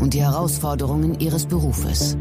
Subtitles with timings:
[0.00, 2.16] und die Herausforderungen ihres Berufes.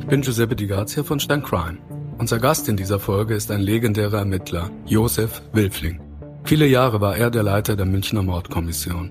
[0.00, 1.78] Ich bin Giuseppe Di Grazia von Sterncrime.
[2.18, 6.00] Unser Gast in dieser Folge ist ein legendärer Ermittler, Josef Wilfling.
[6.44, 9.10] Viele Jahre war er der Leiter der Münchner Mordkommission.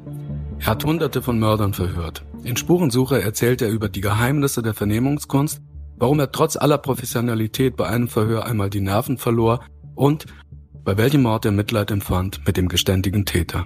[0.60, 2.26] Er hat hunderte von Mördern verhört.
[2.44, 5.62] In Spurensuche erzählt er über die Geheimnisse der Vernehmungskunst,
[5.98, 9.60] warum er trotz aller Professionalität bei einem Verhör einmal die Nerven verlor
[9.96, 10.26] und
[10.84, 13.66] bei welchem Mord er Mitleid empfand mit dem geständigen Täter.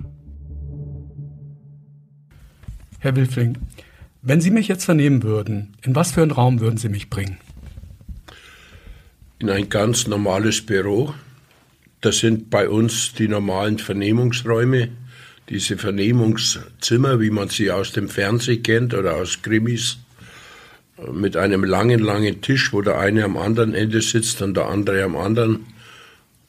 [3.02, 3.58] Herr Wilfling,
[4.21, 7.37] wenn Sie mich jetzt vernehmen würden, in was für einen Raum würden Sie mich bringen?
[9.40, 11.13] In ein ganz normales Büro.
[12.01, 14.90] Das sind bei uns die normalen Vernehmungsräume,
[15.48, 19.99] diese Vernehmungszimmer, wie man sie aus dem Fernsehen kennt oder aus Krimis,
[21.09, 25.04] mit einem langen, langen Tisch, wo der eine am anderen Ende sitzt und der andere
[25.05, 25.68] am anderen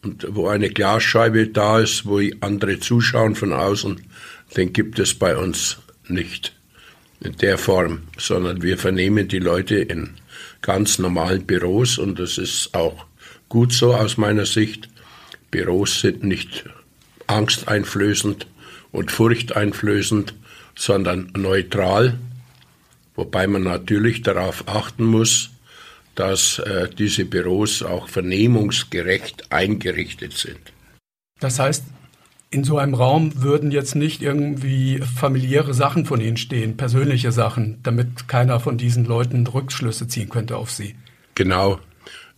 [0.02, 4.00] und wo eine Glasscheibe da ist, wo andere zuschauen von außen,
[4.56, 5.78] den gibt es bei uns
[6.10, 6.54] nicht
[7.20, 10.14] in der Form, sondern wir vernehmen die Leute in
[10.62, 13.06] ganz normalen Büros und das ist auch
[13.48, 14.88] gut so aus meiner Sicht.
[15.50, 16.64] Büros sind nicht
[17.26, 18.46] angsteinflößend,
[18.92, 20.34] und furchteinflößend,
[20.74, 22.18] sondern neutral,
[23.14, 25.50] wobei man natürlich darauf achten muss,
[26.14, 30.58] dass äh, diese Büros auch vernehmungsgerecht eingerichtet sind.
[31.38, 31.84] Das heißt,
[32.50, 37.78] in so einem Raum würden jetzt nicht irgendwie familiäre Sachen von Ihnen stehen, persönliche Sachen,
[37.84, 40.96] damit keiner von diesen Leuten Rückschlüsse ziehen könnte auf Sie.
[41.36, 41.78] Genau,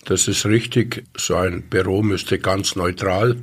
[0.04, 1.04] das ist richtig.
[1.16, 3.36] So ein Büro müsste ganz neutral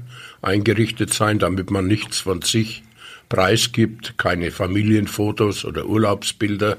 [0.43, 2.83] eingerichtet sein, damit man nichts von sich
[3.29, 6.77] preisgibt, keine Familienfotos oder Urlaubsbilder,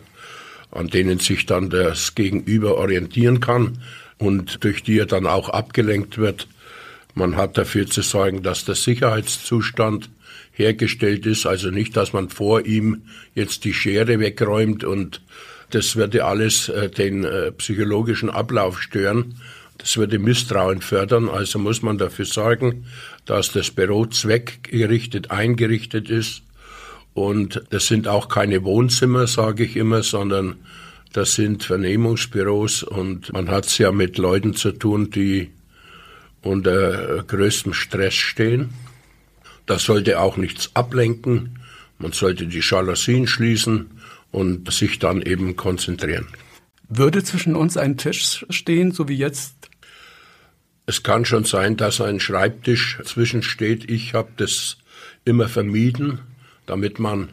[0.70, 3.78] an denen sich dann das Gegenüber orientieren kann
[4.18, 6.46] und durch die er dann auch abgelenkt wird.
[7.14, 10.10] Man hat dafür zu sorgen, dass der Sicherheitszustand
[10.52, 13.02] hergestellt ist, also nicht, dass man vor ihm
[13.34, 15.22] jetzt die Schere wegräumt und
[15.70, 19.36] das würde alles äh, den äh, psychologischen Ablauf stören.
[19.78, 22.84] Das würde Misstrauen fördern, also muss man dafür sorgen,
[23.24, 26.42] dass das Büro zweckgerichtet eingerichtet ist.
[27.14, 30.56] Und das sind auch keine Wohnzimmer, sage ich immer, sondern
[31.12, 35.50] das sind Vernehmungsbüros und man hat es ja mit Leuten zu tun, die
[36.42, 38.70] unter größtem Stress stehen.
[39.66, 41.58] Das sollte auch nichts ablenken.
[41.98, 43.90] Man sollte die Jalousien schließen
[44.30, 46.26] und sich dann eben konzentrieren.
[46.88, 49.70] Würde zwischen uns ein Tisch stehen, so wie jetzt
[50.90, 53.88] es kann schon sein, dass ein Schreibtisch zwischensteht.
[53.88, 54.76] Ich habe das
[55.24, 56.18] immer vermieden,
[56.66, 57.28] damit man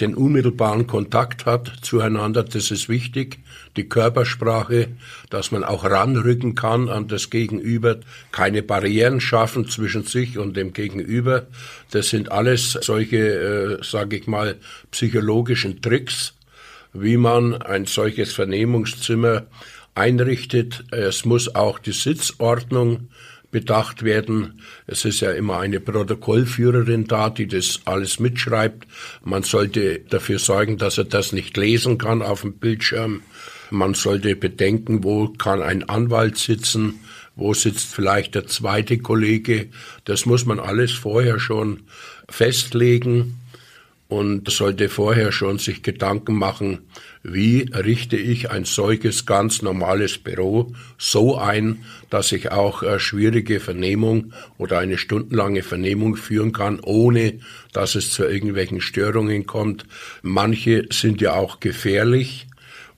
[0.00, 2.44] den unmittelbaren Kontakt hat zueinander.
[2.44, 3.38] Das ist wichtig.
[3.76, 4.88] Die Körpersprache,
[5.30, 7.98] dass man auch ranrücken kann an das Gegenüber,
[8.32, 11.46] keine Barrieren schaffen zwischen sich und dem Gegenüber.
[11.90, 14.56] Das sind alles solche, äh, sage ich mal,
[14.90, 16.34] psychologischen Tricks,
[16.92, 19.46] wie man ein solches Vernehmungszimmer
[19.94, 20.84] einrichtet.
[20.90, 23.08] Es muss auch die Sitzordnung
[23.50, 24.60] bedacht werden.
[24.86, 28.86] Es ist ja immer eine Protokollführerin da, die das alles mitschreibt.
[29.22, 33.22] Man sollte dafür sorgen, dass er das nicht lesen kann auf dem Bildschirm.
[33.70, 37.00] Man sollte bedenken, wo kann ein Anwalt sitzen,
[37.36, 39.68] wo sitzt vielleicht der zweite Kollege.
[40.04, 41.82] Das muss man alles vorher schon
[42.28, 43.38] festlegen
[44.08, 46.78] und sollte vorher schon sich Gedanken machen,
[47.22, 53.60] wie richte ich ein solches ganz normales Büro so ein, dass ich auch äh, schwierige
[53.60, 57.40] Vernehmung oder eine stundenlange Vernehmung führen kann, ohne
[57.74, 59.84] dass es zu irgendwelchen Störungen kommt.
[60.22, 62.46] Manche sind ja auch gefährlich.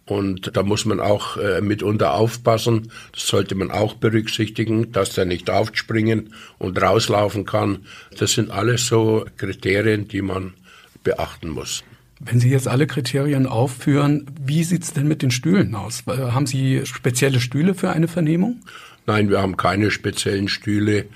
[0.07, 2.91] Und da muss man auch äh, mitunter aufpassen.
[3.13, 7.87] Das sollte man auch berücksichtigen, dass der nicht aufspringen und rauslaufen kann.
[8.19, 10.55] Das sind alles so Kriterien, die man
[11.03, 11.85] beachten muss.
[12.21, 16.05] Wenn Sie jetzt alle Kriterien aufführen, wie sieht es denn mit den Stühlen aus?
[16.07, 18.61] Haben Sie spezielle Stühle für eine Vernehmung?
[19.07, 21.07] Nein, wir haben keine speziellen Stühle.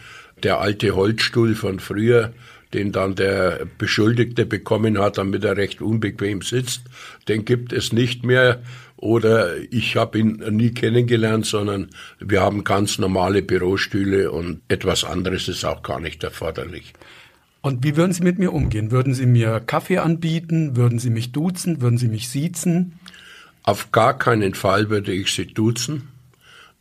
[0.42, 2.32] Der alte Holzstuhl von früher,
[2.72, 6.82] den dann der Beschuldigte bekommen hat, damit er recht unbequem sitzt,
[7.28, 8.62] den gibt es nicht mehr.
[8.96, 15.48] Oder ich habe ihn nie kennengelernt, sondern wir haben ganz normale Bürostühle und etwas anderes
[15.48, 16.94] ist auch gar nicht erforderlich.
[17.64, 18.90] Und wie würden Sie mit mir umgehen?
[18.90, 20.76] Würden Sie mir Kaffee anbieten?
[20.76, 21.80] Würden Sie mich duzen?
[21.80, 23.00] Würden Sie mich siezen?
[23.62, 26.10] Auf gar keinen Fall würde ich Sie duzen.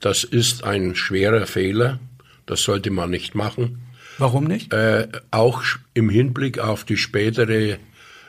[0.02, 2.00] Das ist ein schwerer Fehler.
[2.46, 3.78] Das sollte man nicht machen.
[4.18, 4.74] Warum nicht?
[4.74, 5.64] Äh, auch
[5.94, 7.78] im Hinblick auf die spätere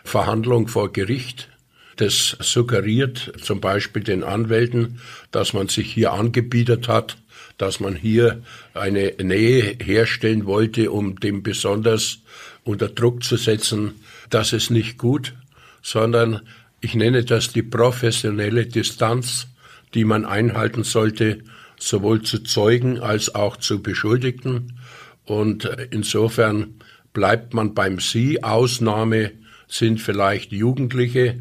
[0.04, 1.48] Verhandlung vor Gericht.
[1.96, 5.00] Das suggeriert zum Beispiel den Anwälten,
[5.32, 7.16] dass man sich hier angebietet hat,
[7.58, 8.42] dass man hier
[8.72, 12.18] eine Nähe herstellen wollte, um dem besonders
[12.64, 13.92] unter Druck zu setzen.
[14.30, 15.34] Das ist nicht gut,
[15.82, 16.40] sondern
[16.80, 19.46] ich nenne das die professionelle Distanz,
[19.94, 21.38] die man einhalten sollte,
[21.78, 24.78] sowohl zu Zeugen als auch zu Beschuldigten.
[25.24, 26.74] Und insofern
[27.12, 28.42] bleibt man beim Sie.
[28.42, 29.32] Ausnahme
[29.68, 31.38] sind vielleicht Jugendliche,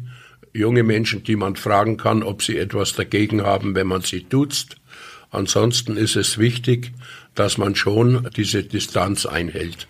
[0.52, 4.76] junge Menschen, die man fragen kann, ob sie etwas dagegen haben, wenn man sie duzt.
[5.34, 6.92] Ansonsten ist es wichtig,
[7.34, 9.88] dass man schon diese Distanz einhält.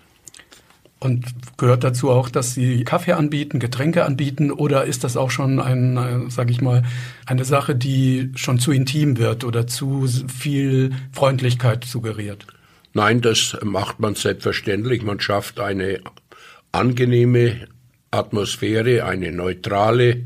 [1.01, 1.27] Und
[1.59, 5.97] gehört dazu auch, dass Sie Kaffee anbieten, Getränke anbieten oder ist das auch schon ein,
[5.99, 6.83] äh, sage ich mal,
[7.27, 12.47] eine Sache, die schon zu intim wird oder zu viel Freundlichkeit suggeriert?
[12.95, 15.03] Nein, das macht man selbstverständlich.
[15.03, 16.01] Man schafft eine
[16.73, 17.69] angenehme
[18.11, 20.25] Atmosphäre, eine neutrale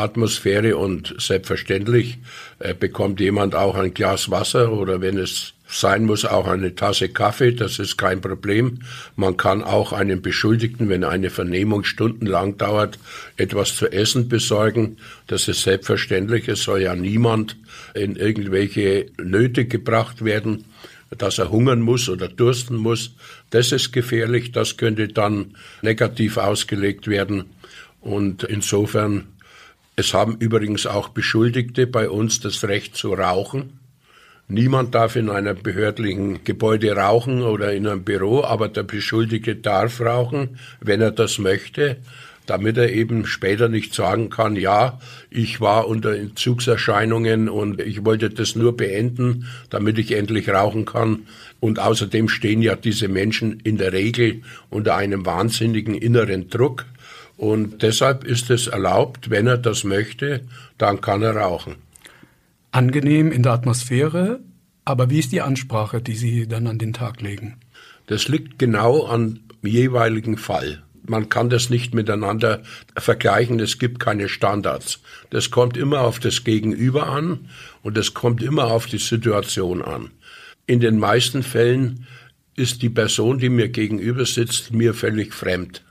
[0.00, 2.18] Atmosphäre und selbstverständlich
[2.58, 7.08] äh, bekommt jemand auch ein Glas Wasser oder wenn es sein muss, auch eine Tasse
[7.08, 8.80] Kaffee, das ist kein Problem.
[9.16, 12.98] Man kann auch einem Beschuldigten, wenn eine Vernehmung stundenlang dauert,
[13.36, 14.96] etwas zu essen besorgen.
[15.26, 16.48] Das ist selbstverständlich.
[16.48, 17.56] Es soll ja niemand
[17.94, 20.64] in irgendwelche Nöte gebracht werden,
[21.16, 23.14] dass er hungern muss oder dursten muss.
[23.50, 24.52] Das ist gefährlich.
[24.52, 27.44] Das könnte dann negativ ausgelegt werden.
[28.00, 29.28] Und insofern
[29.96, 33.80] es haben übrigens auch Beschuldigte bei uns das Recht zu rauchen.
[34.48, 40.00] Niemand darf in einem behördlichen Gebäude rauchen oder in einem Büro, aber der Beschuldigte darf
[40.00, 41.98] rauchen, wenn er das möchte,
[42.46, 44.98] damit er eben später nicht sagen kann, ja,
[45.30, 51.26] ich war unter Entzugserscheinungen und ich wollte das nur beenden, damit ich endlich rauchen kann.
[51.60, 56.86] Und außerdem stehen ja diese Menschen in der Regel unter einem wahnsinnigen inneren Druck.
[57.40, 60.42] Und deshalb ist es erlaubt, wenn er das möchte,
[60.76, 61.76] dann kann er rauchen.
[62.70, 64.40] Angenehm in der Atmosphäre,
[64.84, 67.56] aber wie ist die Ansprache, die Sie dann an den Tag legen?
[68.08, 70.82] Das liegt genau am jeweiligen Fall.
[71.06, 72.62] Man kann das nicht miteinander
[72.98, 75.00] vergleichen, es gibt keine Standards.
[75.30, 77.48] Das kommt immer auf das Gegenüber an
[77.80, 80.10] und es kommt immer auf die Situation an.
[80.66, 82.06] In den meisten Fällen
[82.54, 85.82] ist die Person, die mir gegenüber sitzt, mir völlig fremd.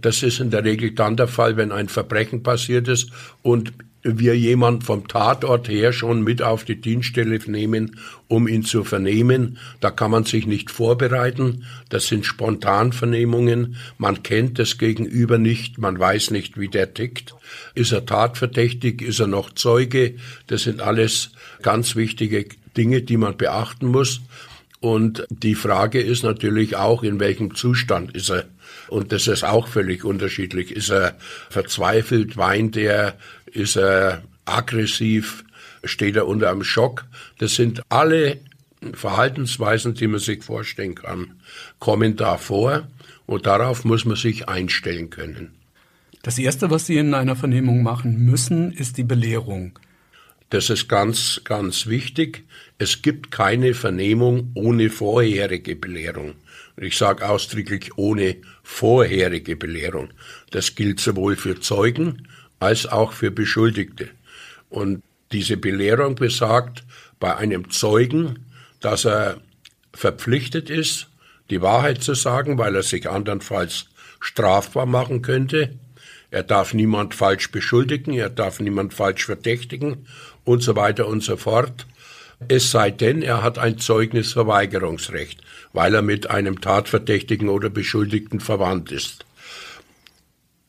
[0.00, 3.10] Das ist in der Regel dann der Fall, wenn ein Verbrechen passiert ist
[3.42, 7.96] und wir jemand vom Tatort her schon mit auf die Dienststelle nehmen,
[8.28, 9.58] um ihn zu vernehmen.
[9.80, 11.64] Da kann man sich nicht vorbereiten.
[11.90, 13.76] Das sind Spontanvernehmungen.
[13.98, 15.78] Man kennt das Gegenüber nicht.
[15.78, 17.34] Man weiß nicht, wie der tickt.
[17.74, 19.02] Ist er tatverdächtig?
[19.02, 20.14] Ist er noch Zeuge?
[20.46, 22.46] Das sind alles ganz wichtige
[22.76, 24.22] Dinge, die man beachten muss.
[24.80, 28.46] Und die Frage ist natürlich auch, in welchem Zustand ist er.
[28.88, 30.72] Und das ist auch völlig unterschiedlich.
[30.72, 31.16] Ist er
[31.50, 35.44] verzweifelt, weint er, ist er aggressiv,
[35.84, 37.04] steht er unter einem Schock.
[37.38, 38.38] Das sind alle
[38.94, 41.34] Verhaltensweisen, die man sich vorstellen kann,
[41.78, 42.88] kommen da vor.
[43.26, 45.52] Und darauf muss man sich einstellen können.
[46.22, 49.78] Das Erste, was Sie in einer Vernehmung machen müssen, ist die Belehrung.
[50.50, 52.44] Das ist ganz, ganz wichtig.
[52.82, 56.36] Es gibt keine Vernehmung ohne vorherige Belehrung.
[56.78, 60.08] Ich sage ausdrücklich ohne vorherige Belehrung.
[60.50, 62.26] Das gilt sowohl für Zeugen
[62.58, 64.08] als auch für Beschuldigte.
[64.70, 66.84] Und diese Belehrung besagt
[67.18, 68.46] bei einem Zeugen,
[68.80, 69.42] dass er
[69.92, 71.08] verpflichtet ist,
[71.50, 75.78] die Wahrheit zu sagen, weil er sich andernfalls strafbar machen könnte.
[76.30, 80.06] Er darf niemand falsch beschuldigen, er darf niemand falsch verdächtigen
[80.44, 81.86] und so weiter und so fort.
[82.48, 85.40] Es sei denn, er hat ein Zeugnisverweigerungsrecht,
[85.72, 89.26] weil er mit einem Tatverdächtigen oder Beschuldigten verwandt ist.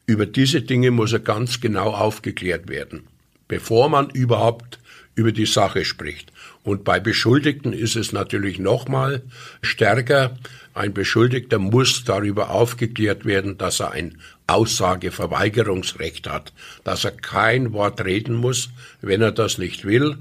[0.06, 3.08] Über diese Dinge muss er ganz genau aufgeklärt werden,
[3.48, 4.80] bevor man überhaupt
[5.16, 6.32] über die Sache spricht.
[6.64, 9.24] Und bei Beschuldigten ist es natürlich nochmal
[9.62, 10.38] stärker.
[10.74, 18.04] Ein Beschuldigter muss darüber aufgeklärt werden, dass er ein Aussageverweigerungsrecht hat, dass er kein Wort
[18.04, 18.70] reden muss,
[19.02, 20.18] wenn er das nicht will.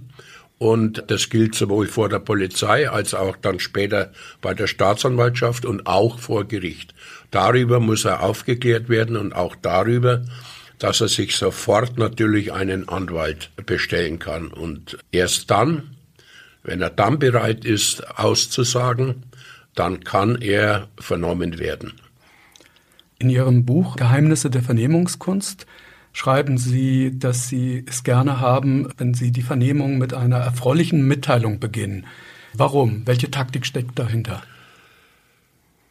[0.60, 4.12] Und das gilt sowohl vor der Polizei als auch dann später
[4.42, 6.92] bei der Staatsanwaltschaft und auch vor Gericht.
[7.30, 10.22] Darüber muss er aufgeklärt werden und auch darüber,
[10.78, 14.48] dass er sich sofort natürlich einen Anwalt bestellen kann.
[14.48, 15.96] Und erst dann,
[16.62, 19.22] wenn er dann bereit ist, auszusagen,
[19.74, 21.94] dann kann er vernommen werden.
[23.18, 25.64] In Ihrem Buch Geheimnisse der Vernehmungskunst
[26.12, 31.60] schreiben Sie, dass Sie es gerne haben, wenn Sie die Vernehmung mit einer erfreulichen Mitteilung
[31.60, 32.06] beginnen.
[32.54, 33.02] Warum?
[33.06, 34.42] Welche Taktik steckt dahinter?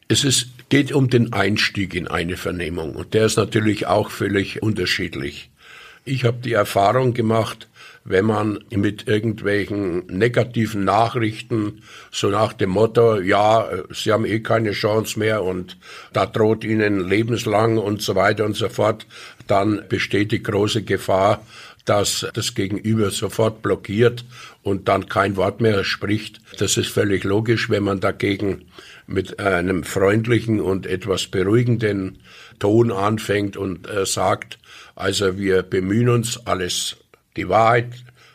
[0.08, 4.62] Es ist, geht um den Einstieg in eine Vernehmung und der ist natürlich auch völlig
[4.62, 5.52] unterschiedlich.
[6.04, 7.69] Ich habe die Erfahrung gemacht,
[8.10, 14.72] wenn man mit irgendwelchen negativen Nachrichten so nach dem Motto, ja, Sie haben eh keine
[14.72, 15.78] Chance mehr und
[16.12, 19.06] da droht Ihnen lebenslang und so weiter und so fort,
[19.46, 21.46] dann besteht die große Gefahr,
[21.86, 24.26] dass das Gegenüber sofort blockiert
[24.64, 26.42] und dann kein Wort mehr spricht.
[26.58, 28.66] Das ist völlig logisch, wenn man dagegen
[29.06, 32.18] mit einem freundlichen und etwas beruhigenden
[32.58, 34.58] Ton anfängt und äh, sagt,
[34.96, 36.98] also wir bemühen uns, alles
[37.36, 37.92] die Wahrheit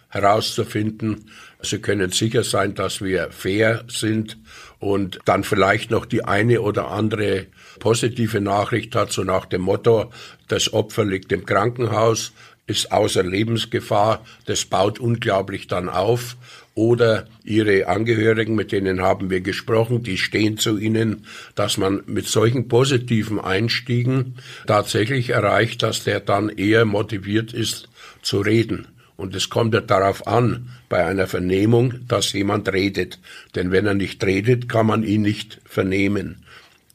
[0.08, 1.30] herauszufinden.
[1.60, 4.38] Sie können sicher sein, dass wir fair sind
[4.78, 7.46] und dann vielleicht noch die eine oder andere
[7.80, 10.12] positive Nachricht hat, so nach dem Motto,
[10.48, 12.32] das Opfer liegt im Krankenhaus,
[12.66, 16.36] ist außer Lebensgefahr, das baut unglaublich dann auf.
[16.76, 21.24] Oder ihre Angehörigen, mit denen haben wir gesprochen, die stehen zu ihnen,
[21.54, 24.36] dass man mit solchen positiven Einstiegen
[24.66, 27.88] tatsächlich erreicht, dass der dann eher motiviert ist
[28.24, 28.88] zu reden.
[29.16, 33.20] Und es kommt ja darauf an, bei einer Vernehmung, dass jemand redet.
[33.54, 36.44] Denn wenn er nicht redet, kann man ihn nicht vernehmen.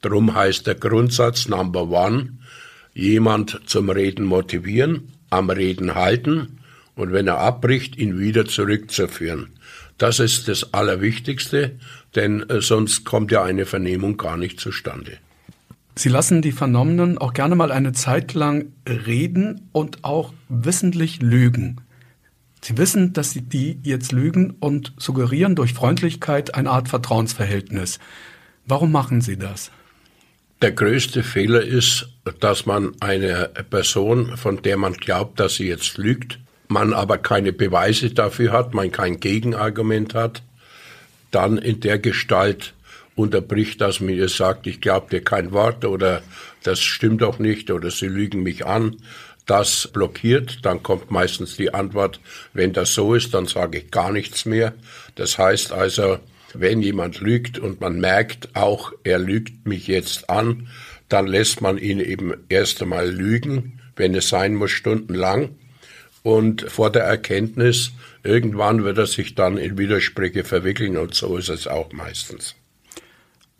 [0.02, 2.32] Drum heißt der Grundsatz Number One,
[2.94, 6.58] jemand zum Reden motivieren, am Reden halten
[6.94, 9.48] und wenn er abbricht, ihn wieder zurückzuführen.
[9.96, 11.72] Das ist das Allerwichtigste,
[12.14, 15.18] denn äh, sonst kommt ja eine Vernehmung gar nicht zustande.
[15.96, 21.80] Sie lassen die Vernommenen auch gerne mal eine Zeit lang reden und auch wissentlich lügen.
[22.62, 27.98] Sie wissen, dass Sie die jetzt lügen und suggerieren durch Freundlichkeit eine Art Vertrauensverhältnis.
[28.66, 29.70] Warum machen Sie das?
[30.62, 32.08] Der größte Fehler ist,
[32.40, 37.54] dass man eine Person, von der man glaubt, dass sie jetzt lügt, man aber keine
[37.54, 40.42] Beweise dafür hat, man kein Gegenargument hat,
[41.30, 42.74] dann in der Gestalt
[43.20, 46.22] unterbricht, dass man ihr sagt, ich glaube dir kein Wort oder
[46.62, 48.96] das stimmt doch nicht oder sie lügen mich an.
[49.46, 52.20] Das blockiert, dann kommt meistens die Antwort,
[52.52, 54.74] wenn das so ist, dann sage ich gar nichts mehr.
[55.16, 56.18] Das heißt also,
[56.54, 60.68] wenn jemand lügt und man merkt auch, er lügt mich jetzt an,
[61.08, 65.56] dann lässt man ihn eben erst einmal lügen, wenn es sein muss, stundenlang.
[66.22, 71.48] Und vor der Erkenntnis, irgendwann wird er sich dann in Widersprüche verwickeln und so ist
[71.48, 72.54] es auch meistens.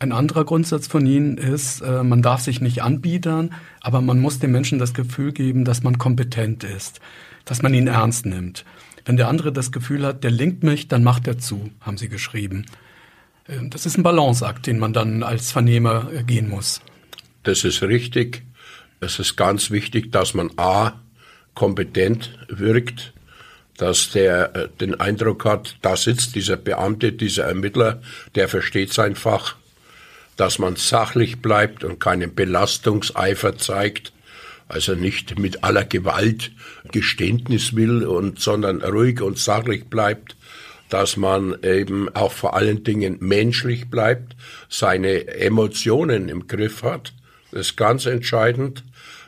[0.00, 3.52] Ein anderer Grundsatz von Ihnen ist, äh, man darf sich nicht anbiedern,
[3.82, 7.00] aber man muss dem Menschen das Gefühl geben, dass man kompetent ist,
[7.44, 8.64] dass man ihn ernst nimmt.
[9.04, 12.08] Wenn der andere das Gefühl hat, der linkt mich, dann macht er zu, haben Sie
[12.08, 12.64] geschrieben.
[13.46, 16.80] Ähm, das ist ein Balanceakt, den man dann als Vernehmer äh, gehen muss.
[17.42, 18.42] Das ist richtig.
[19.00, 20.92] Es ist ganz wichtig, dass man A,
[21.52, 23.12] kompetent wirkt,
[23.76, 28.00] dass der äh, den Eindruck hat, da sitzt dieser Beamte, dieser Ermittler,
[28.34, 29.59] der versteht sein Fach,
[30.40, 34.14] dass man sachlich bleibt und keinen Belastungseifer zeigt,
[34.68, 36.52] also nicht mit aller Gewalt
[36.90, 40.36] Geständnis will und sondern ruhig und sachlich bleibt,
[40.88, 44.34] dass man eben auch vor allen Dingen menschlich bleibt,
[44.70, 47.12] seine Emotionen im Griff hat.
[47.52, 48.82] Das ist ganz entscheidend,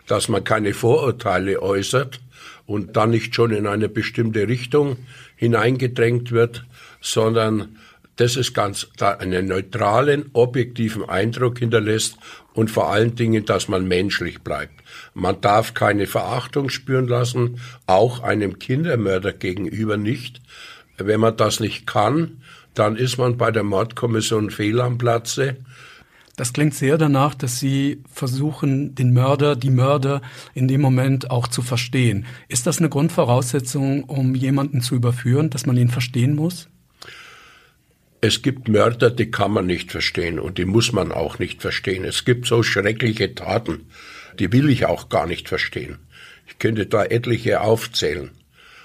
[0.06, 2.20] dass man keine Vorurteile äußert
[2.64, 4.96] und dann nicht schon in eine bestimmte Richtung
[5.36, 6.64] hineingedrängt wird,
[7.02, 7.76] sondern
[8.16, 12.18] das ist ganz, da einen neutralen, objektiven Eindruck hinterlässt
[12.52, 14.82] und vor allen Dingen, dass man menschlich bleibt.
[15.14, 20.40] Man darf keine Verachtung spüren lassen, auch einem Kindermörder gegenüber nicht.
[20.98, 22.42] Wenn man das nicht kann,
[22.74, 25.56] dann ist man bei der Mordkommission fehl am Platze.
[26.36, 30.22] Das klingt sehr danach, dass Sie versuchen, den Mörder, die Mörder
[30.54, 32.24] in dem Moment auch zu verstehen.
[32.48, 36.68] Ist das eine Grundvoraussetzung, um jemanden zu überführen, dass man ihn verstehen muss?
[38.24, 42.04] Es gibt Mörder, die kann man nicht verstehen und die muss man auch nicht verstehen.
[42.04, 43.88] Es gibt so schreckliche Taten,
[44.38, 45.98] die will ich auch gar nicht verstehen.
[46.46, 48.30] Ich könnte da etliche aufzählen.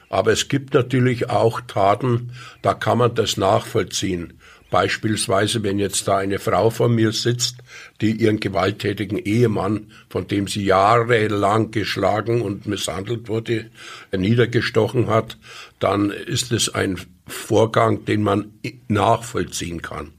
[0.09, 2.31] Aber es gibt natürlich auch Taten,
[2.63, 4.33] da kann man das nachvollziehen.
[4.69, 7.57] Beispielsweise, wenn jetzt da eine Frau vor mir sitzt,
[8.01, 13.69] die ihren gewalttätigen Ehemann, von dem sie jahrelang geschlagen und misshandelt wurde,
[14.11, 15.37] niedergestochen hat,
[15.79, 18.53] dann ist es ein Vorgang, den man
[18.87, 20.11] nachvollziehen kann.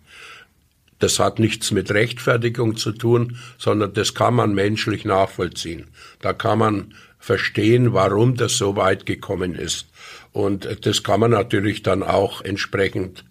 [0.99, 5.89] Das hat nichts mit Rechtfertigung zu tun, sondern das kann man menschlich nachvollziehen.
[6.21, 9.87] Da kann man verstehen, warum das so weit gekommen ist.
[10.33, 13.25] Und das kann man natürlich dann auch entsprechend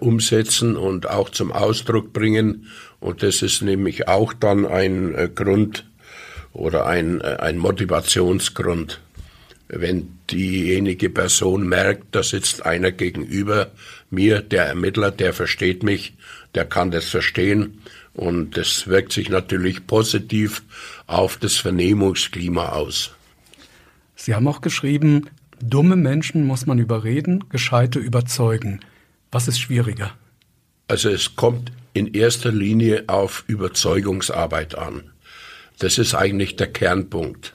[0.00, 2.68] umsetzen und auch zum Ausdruck bringen.
[3.00, 5.84] Und das ist nämlich auch dann ein äh, Grund,
[6.56, 9.00] oder ein, äh, ein Motivationsgrund.
[9.68, 13.72] Wenn diejenige Person merkt, da sitzt einer gegenüber
[14.10, 16.14] mir, der Ermittler, der versteht mich,
[16.54, 17.82] der kann das verstehen
[18.14, 20.62] und das wirkt sich natürlich positiv
[21.06, 23.12] auf das Vernehmungsklima aus.
[24.14, 25.28] Sie haben auch geschrieben,
[25.60, 28.80] dumme Menschen muss man überreden, gescheite überzeugen.
[29.30, 30.12] Was ist schwieriger?
[30.88, 35.12] Also es kommt in erster Linie auf Überzeugungsarbeit an.
[35.78, 37.54] Das ist eigentlich der Kernpunkt.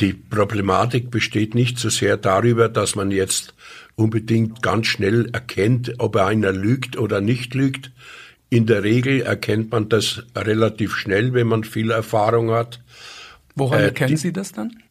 [0.00, 3.54] Die Problematik besteht nicht so sehr darüber, dass man jetzt
[3.94, 7.92] unbedingt ganz schnell erkennt, ob einer lügt oder nicht lügt.
[8.50, 12.80] In der Regel erkennt man das relativ schnell, wenn man viel Erfahrung hat.
[13.54, 14.81] Woran äh, erkennen Sie das dann?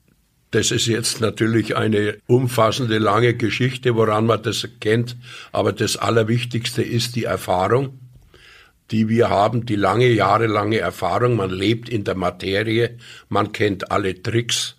[0.52, 5.16] Das ist jetzt natürlich eine umfassende, lange Geschichte, woran man das erkennt.
[5.52, 7.98] Aber das Allerwichtigste ist die Erfahrung
[8.92, 11.36] die wir haben, die lange, jahrelange Erfahrung.
[11.36, 12.98] Man lebt in der Materie,
[13.30, 14.76] man kennt alle Tricks,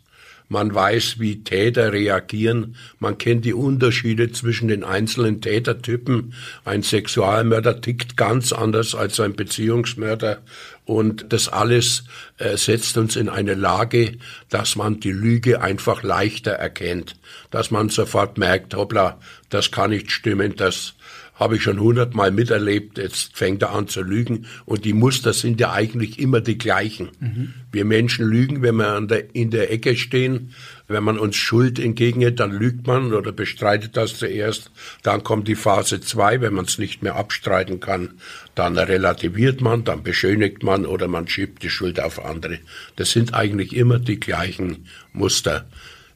[0.49, 6.35] man weiß, wie Täter reagieren, man kennt die Unterschiede zwischen den einzelnen Tätertypen.
[6.64, 10.43] Ein Sexualmörder tickt ganz anders als ein Beziehungsmörder
[10.85, 12.05] und das alles
[12.39, 17.17] äh, setzt uns in eine Lage, dass man die Lüge einfach leichter erkennt,
[17.51, 20.95] dass man sofort merkt, hoppla, das kann nicht stimmen, das
[21.35, 25.61] habe ich schon hundertmal miterlebt, jetzt fängt er an zu lügen und die Muster sind
[25.61, 27.09] ja eigentlich immer die gleichen.
[27.21, 27.55] Mhm.
[27.73, 30.53] Wir Menschen lügen, wenn wir der, in der Ecke stehen,
[30.93, 34.71] wenn man uns Schuld entgegnet, dann lügt man oder bestreitet das zuerst.
[35.03, 38.15] Dann kommt die Phase zwei, wenn man es nicht mehr abstreiten kann,
[38.55, 42.59] dann relativiert man, dann beschönigt man oder man schiebt die Schuld auf andere.
[42.97, 45.67] Das sind eigentlich immer die gleichen Muster.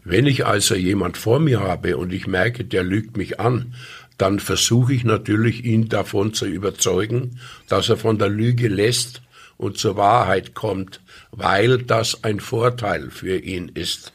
[0.05, 3.75] Wenn ich also jemand vor mir habe und ich merke, der lügt mich an,
[4.19, 9.23] dann versuche ich natürlich, ihn davon zu überzeugen, dass er von der Lüge lässt
[9.57, 11.01] und zur Wahrheit kommt,
[11.33, 14.13] weil das ein Vorteil für ihn ist.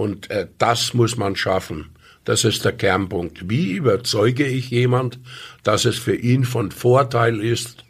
[0.00, 1.90] Und äh, das muss man schaffen.
[2.24, 3.50] Das ist der Kernpunkt.
[3.50, 5.18] Wie überzeuge ich jemand,
[5.62, 7.84] dass es für ihn von Vorteil ist,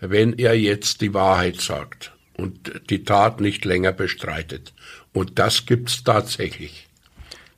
[0.00, 4.74] wenn er jetzt die Wahrheit sagt und die Tat nicht länger bestreitet?
[5.12, 6.88] Und das gibt's tatsächlich.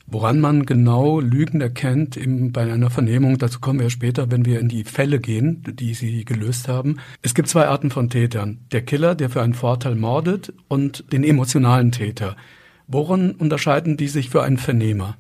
[0.07, 4.61] Woran man genau Lügen erkennt im, bei einer Vernehmung, dazu kommen wir später, wenn wir
[4.61, 6.99] in die Fälle gehen, die Sie gelöst haben.
[7.23, 8.59] Es gibt zwei Arten von Tätern.
[8.71, 12.37] Der Killer, der für einen Vorteil mordet, und den emotionalen Täter.
[12.87, 15.17] Woran unterscheiden die sich für einen Vernehmer?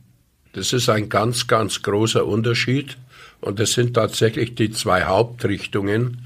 [0.52, 2.96] Das ist ein ganz, ganz großer Unterschied.
[3.40, 6.22] Und das sind tatsächlich die zwei Hauptrichtungen.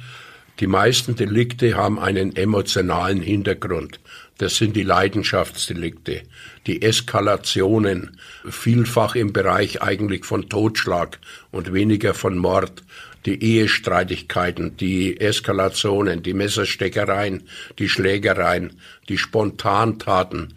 [0.61, 4.01] Die meisten Delikte haben einen emotionalen Hintergrund.
[4.38, 6.22] Das sind die Leidenschaftsdelikte,
[6.66, 11.18] die Eskalationen, vielfach im Bereich eigentlich von Totschlag
[11.51, 12.85] und weniger von Mord,
[13.27, 17.48] die Ehestreitigkeiten, die Eskalationen, die Messersteckereien,
[17.79, 18.74] die Schlägereien,
[19.09, 20.55] die Spontantaten,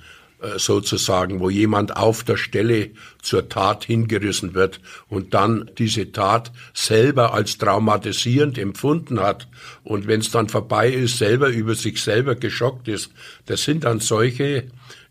[0.57, 2.89] sozusagen, wo jemand auf der Stelle
[3.21, 9.47] zur Tat hingerissen wird und dann diese Tat selber als traumatisierend empfunden hat
[9.83, 13.11] und wenn es dann vorbei ist, selber über sich selber geschockt ist.
[13.45, 14.63] Das sind dann solche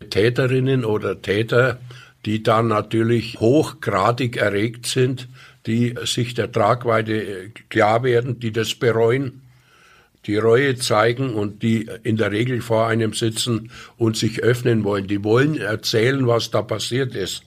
[0.09, 1.79] Täterinnen oder Täter,
[2.25, 5.27] die dann natürlich hochgradig erregt sind,
[5.65, 9.41] die sich der Tragweite klar werden, die das bereuen
[10.27, 15.07] die Reue zeigen und die in der Regel vor einem sitzen und sich öffnen wollen.
[15.07, 17.43] Die wollen erzählen, was da passiert ist.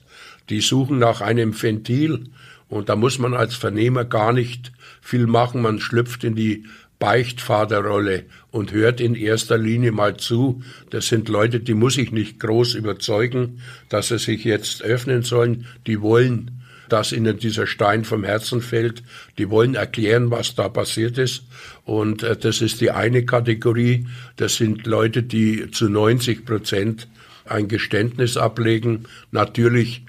[0.49, 2.25] Die suchen nach einem Ventil
[2.67, 5.61] und da muss man als Vernehmer gar nicht viel machen.
[5.61, 6.65] Man schlüpft in die
[6.99, 10.61] Beichtvaterrolle und hört in erster Linie mal zu.
[10.89, 15.65] Das sind Leute, die muss ich nicht groß überzeugen, dass sie sich jetzt öffnen sollen.
[15.87, 16.51] Die wollen
[16.89, 19.03] dass ihnen dieser Stein vom Herzen fällt.
[19.37, 21.43] Die wollen erklären, was da passiert ist.
[21.83, 24.07] Und äh, das ist die eine Kategorie.
[24.35, 27.07] Das sind Leute, die zu 90 Prozent
[27.45, 30.03] ein Geständnis ablegen, natürlich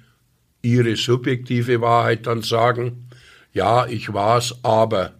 [0.62, 3.09] ihre subjektive Wahrheit dann sagen,
[3.53, 5.12] ja, ich war's, aber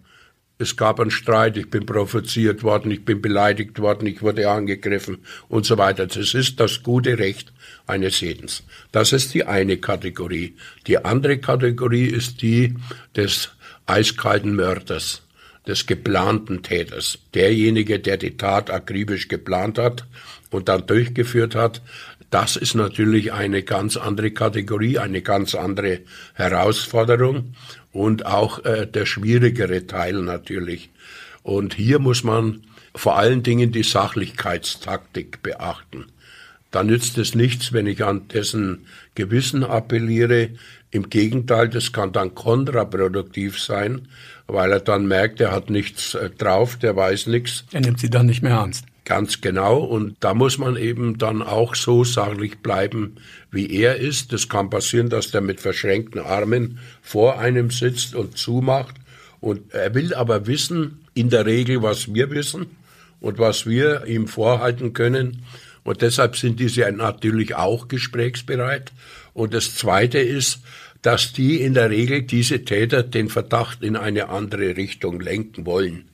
[0.59, 5.19] es gab einen Streit, ich bin provoziert worden, ich bin beleidigt worden, ich wurde angegriffen
[5.49, 6.07] und so weiter.
[6.07, 7.53] Das ist das gute Recht
[7.87, 8.49] eines jeden.
[8.93, 10.55] Das ist die eine Kategorie.
[10.87, 12.75] Die andere Kategorie ist die
[13.15, 13.51] des
[13.87, 15.23] eiskalten Mörders,
[15.67, 17.19] des geplanten Täters.
[17.35, 20.05] Derjenige, der die Tat akribisch geplant hat
[20.51, 21.83] und dann durchgeführt hat,
[22.31, 26.01] das ist natürlich eine ganz andere Kategorie, eine ganz andere
[26.35, 27.55] Herausforderung
[27.93, 30.91] und auch äh, der schwierigere Teil natürlich.
[31.43, 32.63] Und hier muss man
[32.97, 36.07] vor allen Dingen die Sachlichkeitstaktik beachten.
[36.77, 38.85] Da nützt es nichts, wenn ich an dessen
[39.15, 40.51] Gewissen appelliere.
[40.91, 44.09] Im Gegenteil, das kann dann kontraproduktiv sein,
[44.47, 47.65] weil er dann merkt, er hat nichts äh, drauf, der weiß nichts.
[47.73, 48.85] Er nimmt sie dann nicht mehr ernst.
[49.07, 49.79] Ganz genau.
[49.79, 53.17] Und da muss man eben dann auch so sachlich bleiben,
[53.51, 54.35] wie er ist.
[54.35, 58.97] Das kann passieren, dass der mit verschränkten Armen vor einem sitzt und zumacht.
[59.41, 62.67] Und er will aber wissen, in der Regel, was wir wissen
[63.21, 65.43] und was wir ihm vorhalten können.
[65.87, 68.91] Und deshalb sind diese natürlich auch gesprächsbereit.
[69.35, 70.59] Und das Zweite ist,
[71.03, 76.07] dass die in der Regel diese Täter den Verdacht in eine andere Richtung lenken wollen.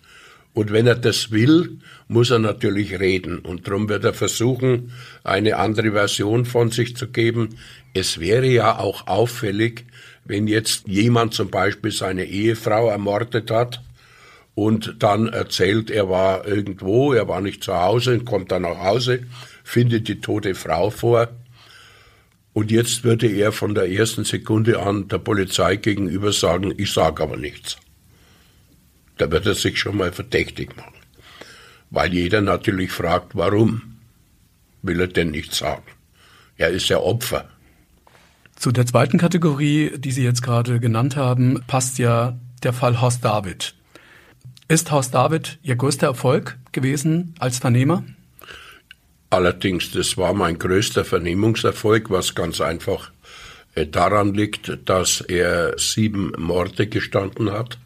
[0.53, 3.39] Und wenn er das will, muss er natürlich reden.
[3.39, 4.93] Und darum wird er versuchen,
[5.25, 7.57] eine andere Version von sich zu geben.
[7.95, 9.87] Es wäre ja auch auffällig,
[10.27, 13.81] wenn jetzt jemand zum Beispiel seine Ehefrau ermordet hat
[14.55, 19.21] und dann erzählt, er war irgendwo, er war nicht zu Hause, kommt dann nach Hause,
[19.64, 21.29] findet die tote Frau vor.
[22.53, 27.22] Und jetzt würde er von der ersten Sekunde an der Polizei gegenüber sagen, ich sage
[27.22, 27.77] aber nichts.
[29.16, 30.94] Da wird er sich schon mal verdächtig machen.
[31.90, 33.98] Weil jeder natürlich fragt, warum
[34.83, 35.85] will er denn nichts sagen?
[36.57, 37.48] Er ist ja Opfer.
[38.57, 43.25] Zu der zweiten Kategorie, die Sie jetzt gerade genannt haben, passt ja der Fall Horst
[43.25, 43.75] David.
[44.68, 48.05] Ist Horst David Ihr größter Erfolg gewesen als Vernehmer?
[49.33, 53.11] Allerdings, das war mein größter Vernehmungserfolg, was ganz einfach
[53.75, 57.79] äh, daran liegt, dass er sieben Morde gestanden hat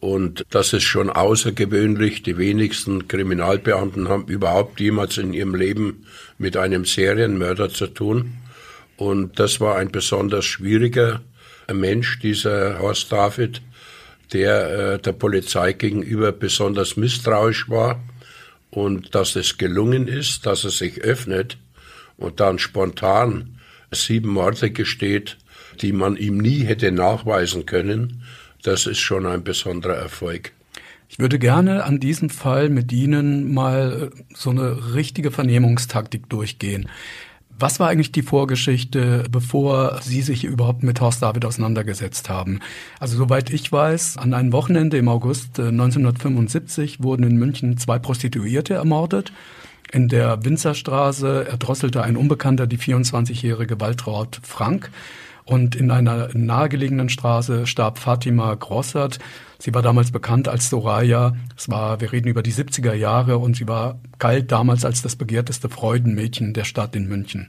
[0.00, 2.22] und das ist schon außergewöhnlich.
[2.22, 6.06] Die wenigsten Kriminalbeamten haben überhaupt jemals in ihrem Leben
[6.38, 8.34] mit einem Serienmörder zu tun.
[8.96, 11.20] Und das war ein besonders schwieriger
[11.72, 13.62] Mensch, dieser Horst David,
[14.32, 18.00] der äh, der Polizei gegenüber besonders misstrauisch war.
[18.70, 21.58] Und dass es gelungen ist, dass er sich öffnet
[22.16, 23.58] und dann spontan
[23.90, 25.38] sieben Morde gesteht,
[25.80, 28.22] die man ihm nie hätte nachweisen können,
[28.62, 30.52] das ist schon ein besonderer Erfolg.
[31.08, 36.88] Ich würde gerne an diesem Fall mit Ihnen mal äh, so eine richtige Vernehmungstaktik durchgehen.
[37.60, 42.60] Was war eigentlich die Vorgeschichte, bevor Sie sich überhaupt mit Horst David auseinandergesetzt haben?
[43.00, 47.98] Also soweit ich weiß, an einem Wochenende im August 1975 äh, wurden in München zwei
[47.98, 49.32] Prostituierte ermordet.
[49.90, 54.90] In der Winzerstraße erdrosselte ein Unbekannter die 24-jährige Waltraud Frank.
[55.48, 59.18] Und in einer nahegelegenen Straße starb Fatima Grossert.
[59.58, 61.34] Sie war damals bekannt als Soraya.
[61.56, 65.16] Es war, wir reden über die 70er Jahre und sie war, galt damals als das
[65.16, 67.48] begehrteste Freudenmädchen der Stadt in München.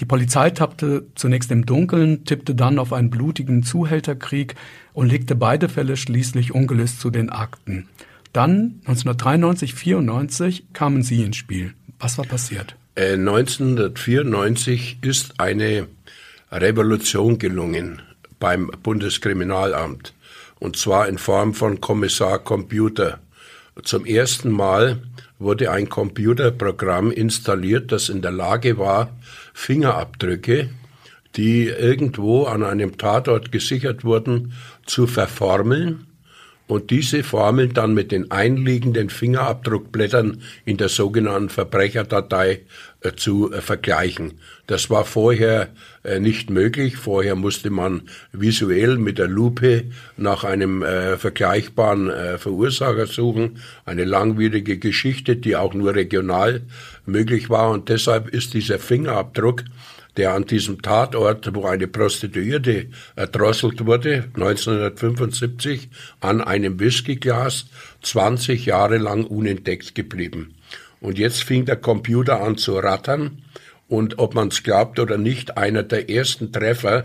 [0.00, 4.54] Die Polizei tappte zunächst im Dunkeln, tippte dann auf einen blutigen Zuhälterkrieg
[4.94, 7.86] und legte beide Fälle schließlich ungelöst zu den Akten.
[8.32, 11.74] Dann, 1993, 94, kamen Sie ins Spiel.
[11.98, 12.76] Was war passiert?
[12.96, 15.86] 1994 äh, ist eine
[16.60, 18.02] Revolution gelungen
[18.38, 20.14] beim Bundeskriminalamt.
[20.58, 23.20] Und zwar in Form von Kommissar Computer.
[23.82, 25.02] Zum ersten Mal
[25.38, 29.10] wurde ein Computerprogramm installiert, das in der Lage war,
[29.52, 30.70] Fingerabdrücke,
[31.36, 34.54] die irgendwo an einem Tatort gesichert wurden,
[34.86, 36.06] zu verformeln
[36.66, 42.62] und diese Formeln dann mit den einliegenden Fingerabdruckblättern in der sogenannten Verbrecherdatei
[43.00, 44.34] äh, zu äh, vergleichen.
[44.66, 45.68] Das war vorher
[46.02, 46.96] äh, nicht möglich.
[46.96, 48.02] Vorher musste man
[48.32, 49.84] visuell mit der Lupe
[50.16, 53.58] nach einem äh, vergleichbaren äh, Verursacher suchen.
[53.84, 56.62] Eine langwierige Geschichte, die auch nur regional
[57.04, 57.70] möglich war.
[57.70, 59.62] Und deshalb ist dieser Fingerabdruck
[60.16, 65.88] der an diesem Tatort, wo eine Prostituierte erdrosselt wurde, 1975,
[66.20, 67.66] an einem Whiskyglas
[68.02, 70.54] 20 Jahre lang unentdeckt geblieben.
[71.00, 73.42] Und jetzt fing der Computer an zu rattern
[73.88, 77.04] und ob man es glaubt oder nicht, einer der ersten Treffer,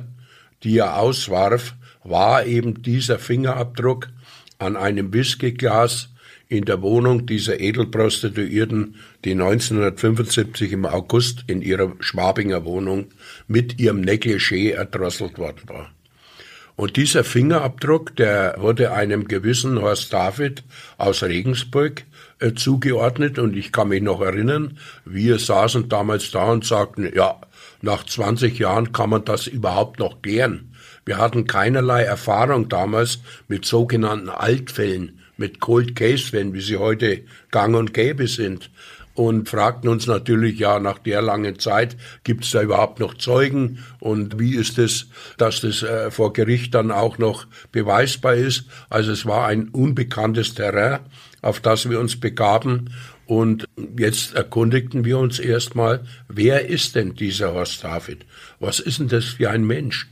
[0.63, 4.09] die er auswarf, war eben dieser Fingerabdruck
[4.57, 6.10] an einem Whiskyglas
[6.51, 13.05] in der Wohnung dieser Edelprostituierten, die 1975 im August in ihrer Schwabinger Wohnung
[13.47, 15.91] mit ihrem Negligé erdrosselt worden war.
[16.75, 20.63] Und dieser Fingerabdruck, der wurde einem gewissen Horst David
[20.97, 22.03] aus Regensburg
[22.39, 27.39] äh, zugeordnet und ich kann mich noch erinnern, wir saßen damals da und sagten, ja,
[27.81, 30.75] nach 20 Jahren kann man das überhaupt noch klären.
[31.05, 37.23] Wir hatten keinerlei Erfahrung damals mit sogenannten Altfällen, mit Cold Case Fällen, wie sie heute
[37.51, 38.71] gang und gäbe sind
[39.13, 43.79] und fragten uns natürlich, ja, nach der langen Zeit, gibt es da überhaupt noch Zeugen
[43.99, 48.63] und wie ist es, dass das äh, vor Gericht dann auch noch beweisbar ist.
[48.89, 51.01] Also es war ein unbekanntes Terrain
[51.41, 52.93] auf das wir uns begaben.
[53.25, 53.65] Und
[53.97, 58.25] jetzt erkundigten wir uns erstmal, wer ist denn dieser Horst David?
[58.59, 60.09] Was ist denn das für ein Mensch?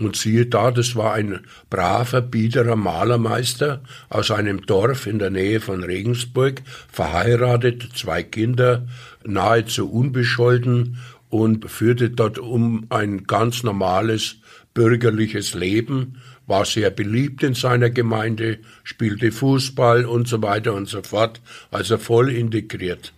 [0.00, 5.60] Und siehe da, das war ein braver, biederer Malermeister aus einem Dorf in der Nähe
[5.60, 8.86] von Regensburg, verheiratet, zwei Kinder,
[9.26, 10.96] nahezu unbescholten
[11.28, 14.36] und führte dort um ein ganz normales
[14.72, 21.02] bürgerliches Leben, war sehr beliebt in seiner Gemeinde, spielte Fußball und so weiter und so
[21.02, 23.12] fort, also voll integriert.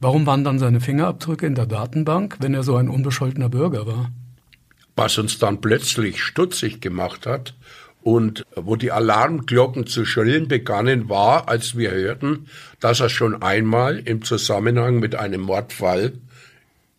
[0.00, 4.10] Warum waren dann seine Fingerabdrücke in der Datenbank, wenn er so ein unbescholtener Bürger war?
[4.96, 7.54] Was uns dann plötzlich stutzig gemacht hat
[8.02, 12.46] und wo die Alarmglocken zu schrillen begannen, war, als wir hörten,
[12.80, 16.12] dass er schon einmal im Zusammenhang mit einem Mordfall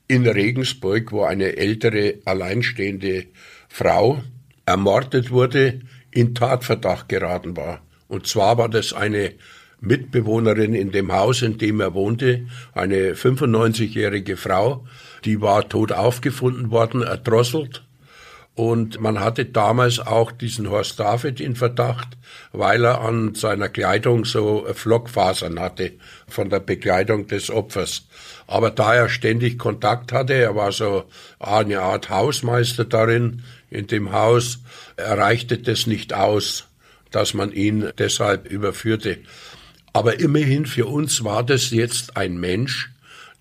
[0.07, 3.25] in Regensburg, wo eine ältere alleinstehende
[3.67, 4.23] Frau
[4.65, 7.81] ermordet wurde, in Tatverdacht geraten war.
[8.07, 9.33] Und zwar war das eine
[9.81, 14.85] Mitbewohnerin in dem Haus, in dem er wohnte, eine 95-jährige Frau,
[15.25, 17.83] die war tot aufgefunden worden, erdrosselt.
[18.55, 22.09] Und man hatte damals auch diesen Horst David in Verdacht,
[22.51, 25.93] weil er an seiner Kleidung so Flockfasern hatte
[26.27, 28.05] von der Bekleidung des Opfers.
[28.45, 31.05] Aber da er ständig Kontakt hatte, er war so
[31.39, 34.59] eine Art Hausmeister darin, in dem Haus,
[34.97, 36.67] erreichte das nicht aus,
[37.09, 39.17] dass man ihn deshalb überführte.
[39.93, 42.92] Aber immerhin für uns war das jetzt ein Mensch,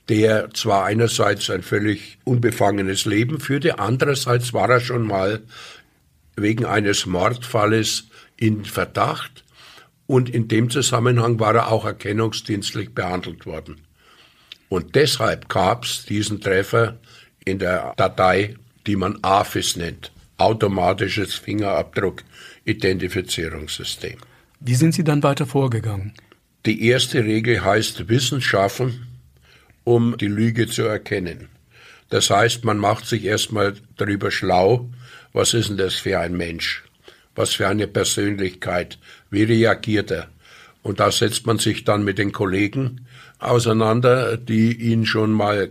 [0.09, 5.43] der zwar einerseits ein völlig unbefangenes Leben führte, andererseits war er schon mal
[6.37, 9.45] wegen eines Mordfalles in Verdacht
[10.07, 13.83] und in dem Zusammenhang war er auch erkennungsdienstlich behandelt worden.
[14.69, 16.99] Und deshalb gab es diesen Treffer
[17.45, 18.55] in der Datei,
[18.87, 24.17] die man AFIS nennt, automatisches Fingerabdruck-Identifizierungssystem.
[24.61, 26.15] Wie sind Sie dann weiter vorgegangen?
[26.67, 29.07] Die erste Regel heißt Wissen schaffen,
[29.85, 31.49] um die Lüge zu erkennen.
[32.11, 34.91] Das heißt, man macht sich erstmal darüber schlau,
[35.33, 36.85] was ist denn das für ein Mensch?
[37.35, 38.99] Was für eine Persönlichkeit?
[39.31, 40.29] Wie reagiert er?
[40.83, 43.07] Und da setzt man sich dann mit den Kollegen
[43.39, 45.71] auseinander, die ihn schon mal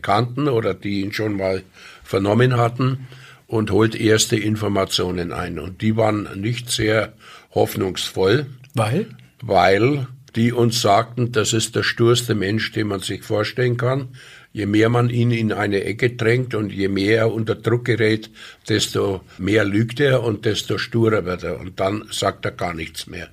[0.00, 1.62] kannten oder die ihn schon mal
[2.04, 3.08] vernommen hatten
[3.46, 5.58] und holt erste Informationen ein.
[5.58, 7.12] Und die waren nicht sehr
[7.54, 8.46] hoffnungsvoll.
[8.74, 9.06] Weil?
[9.42, 14.08] Weil die uns sagten, das ist der sturste Mensch, den man sich vorstellen kann.
[14.52, 18.30] Je mehr man ihn in eine Ecke drängt und je mehr er unter Druck gerät,
[18.68, 21.60] desto mehr lügt er und desto sturer wird er.
[21.60, 23.28] Und dann sagt er gar nichts mehr.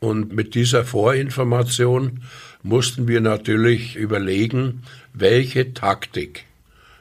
[0.00, 2.22] Und mit dieser Vorinformation
[2.62, 6.44] mussten wir natürlich überlegen, welche Taktik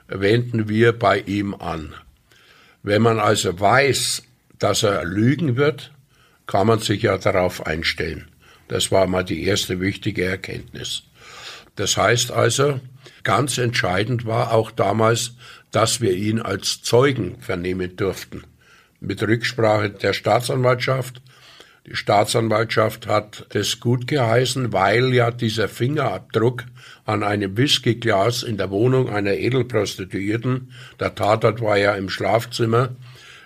[0.07, 1.93] wenden wir bei ihm an.
[2.83, 4.23] Wenn man also weiß,
[4.59, 5.91] dass er lügen wird,
[6.47, 8.30] kann man sich ja darauf einstellen.
[8.71, 11.03] Das war mal die erste wichtige Erkenntnis.
[11.75, 12.79] Das heißt also,
[13.23, 15.33] ganz entscheidend war auch damals,
[15.71, 18.45] dass wir ihn als Zeugen vernehmen durften.
[19.01, 21.21] Mit Rücksprache der Staatsanwaltschaft.
[21.85, 26.63] Die Staatsanwaltschaft hat das gut geheißen, weil ja dieser Fingerabdruck
[27.03, 32.95] an einem Whiskyglas in der Wohnung einer Edelprostituierten, der Tatort war ja im Schlafzimmer,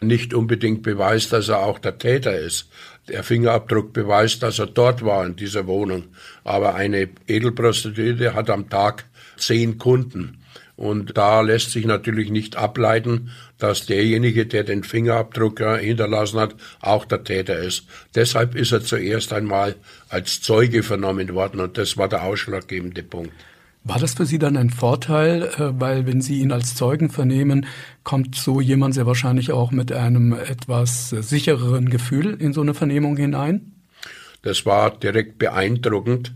[0.01, 2.69] nicht unbedingt beweist, dass er auch der Täter ist.
[3.07, 6.05] Der Fingerabdruck beweist, dass er dort war in dieser Wohnung.
[6.43, 9.05] Aber eine Edelprostituierte hat am Tag
[9.37, 10.41] zehn Kunden.
[10.75, 17.05] Und da lässt sich natürlich nicht ableiten, dass derjenige, der den Fingerabdruck hinterlassen hat, auch
[17.05, 17.85] der Täter ist.
[18.13, 19.75] Deshalb ist er zuerst einmal
[20.09, 23.31] als Zeuge vernommen worden und das war der ausschlaggebende Punkt.
[23.87, 27.67] War das für Sie dann ein Vorteil, äh, weil wenn Sie ihn als Zeugen vernehmen,
[28.03, 33.15] kommt so jemand sehr wahrscheinlich auch mit einem etwas sichereren Gefühl in so eine Vernehmung
[33.15, 33.73] hinein?
[34.41, 36.33] Das war direkt beeindruckend.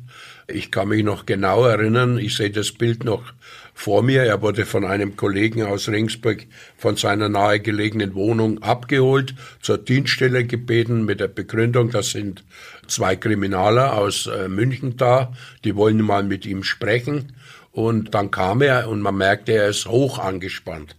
[0.48, 3.34] Ich kann mich noch genau erinnern, ich sehe das Bild noch
[3.74, 4.24] vor mir.
[4.24, 6.46] Er wurde von einem Kollegen aus Ringsburg
[6.78, 12.44] von seiner nahegelegenen Wohnung abgeholt, zur Dienststelle gebeten mit der Begründung, das sind
[12.88, 15.34] zwei Kriminaler aus äh, München da,
[15.64, 17.34] die wollen mal mit ihm sprechen.
[17.80, 20.98] Und dann kam er und man merkte, er ist hoch angespannt.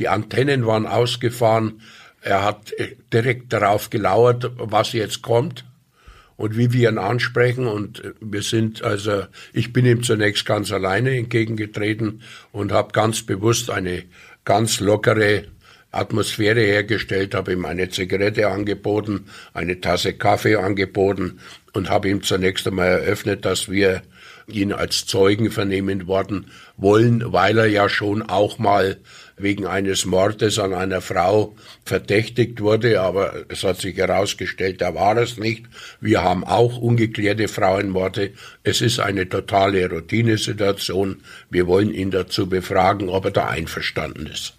[0.00, 1.82] Die Antennen waren ausgefahren.
[2.20, 5.64] Er hat äh, direkt darauf gelauert, was jetzt kommt
[6.36, 7.68] und wie wir ihn ansprechen.
[7.68, 13.22] Und äh, wir sind also, ich bin ihm zunächst ganz alleine entgegengetreten und habe ganz
[13.22, 14.02] bewusst eine
[14.44, 15.44] ganz lockere
[15.92, 21.38] Atmosphäre hergestellt, habe ihm eine Zigarette angeboten, eine Tasse Kaffee angeboten
[21.72, 24.02] und habe ihm zunächst einmal eröffnet, dass wir
[24.48, 28.98] ihn als Zeugen vernehmen worden wollen, weil er ja schon auch mal
[29.36, 31.54] wegen eines Mordes an einer Frau
[31.84, 35.66] verdächtigt wurde, aber es hat sich herausgestellt, er war es nicht.
[36.00, 38.32] Wir haben auch ungeklärte Frauenmorde.
[38.62, 41.22] Es ist eine totale Routinesituation.
[41.50, 44.54] Wir wollen ihn dazu befragen, ob er da einverstanden ist.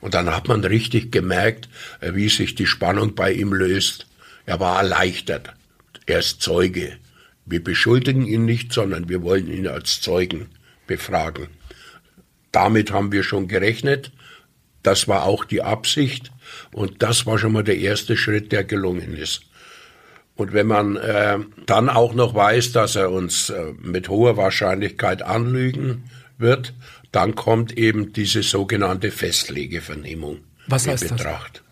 [0.00, 1.68] Und dann hat man richtig gemerkt,
[2.00, 4.06] wie sich die Spannung bei ihm löst.
[4.46, 5.52] Er war erleichtert.
[6.06, 6.92] Er ist Zeuge.
[7.46, 10.48] Wir beschuldigen ihn nicht, sondern wir wollen ihn als Zeugen
[10.86, 11.48] befragen.
[12.52, 14.12] Damit haben wir schon gerechnet.
[14.82, 16.32] Das war auch die Absicht.
[16.72, 19.42] Und das war schon mal der erste Schritt, der gelungen ist.
[20.34, 25.22] Und wenn man äh, dann auch noch weiß, dass er uns äh, mit hoher Wahrscheinlichkeit
[25.22, 26.04] anlügen
[26.36, 26.74] wird,
[27.10, 31.56] dann kommt eben diese sogenannte Festlegevernehmung Was heißt in Betracht.
[31.56, 31.62] Das?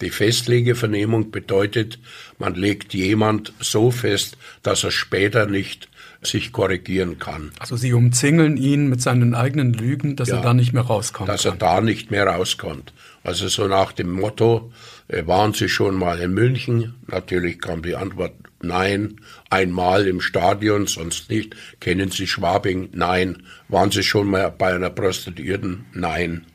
[0.00, 1.98] Die Festlegevernehmung bedeutet,
[2.38, 5.88] man legt jemand so fest, dass er später nicht
[6.22, 7.52] sich korrigieren kann.
[7.58, 11.28] Also Sie umzingeln ihn mit seinen eigenen Lügen, dass ja, er da nicht mehr rauskommt.
[11.28, 11.52] Dass kann.
[11.52, 12.92] er da nicht mehr rauskommt.
[13.22, 14.72] Also so nach dem Motto,
[15.08, 16.94] äh, waren Sie schon mal in München?
[17.06, 19.20] Natürlich kam die Antwort nein.
[19.50, 21.54] Einmal im Stadion, sonst nicht.
[21.80, 22.90] Kennen Sie Schwabing?
[22.92, 23.42] Nein.
[23.68, 25.86] Waren Sie schon mal bei einer Prostituierten?
[25.92, 26.46] Nein.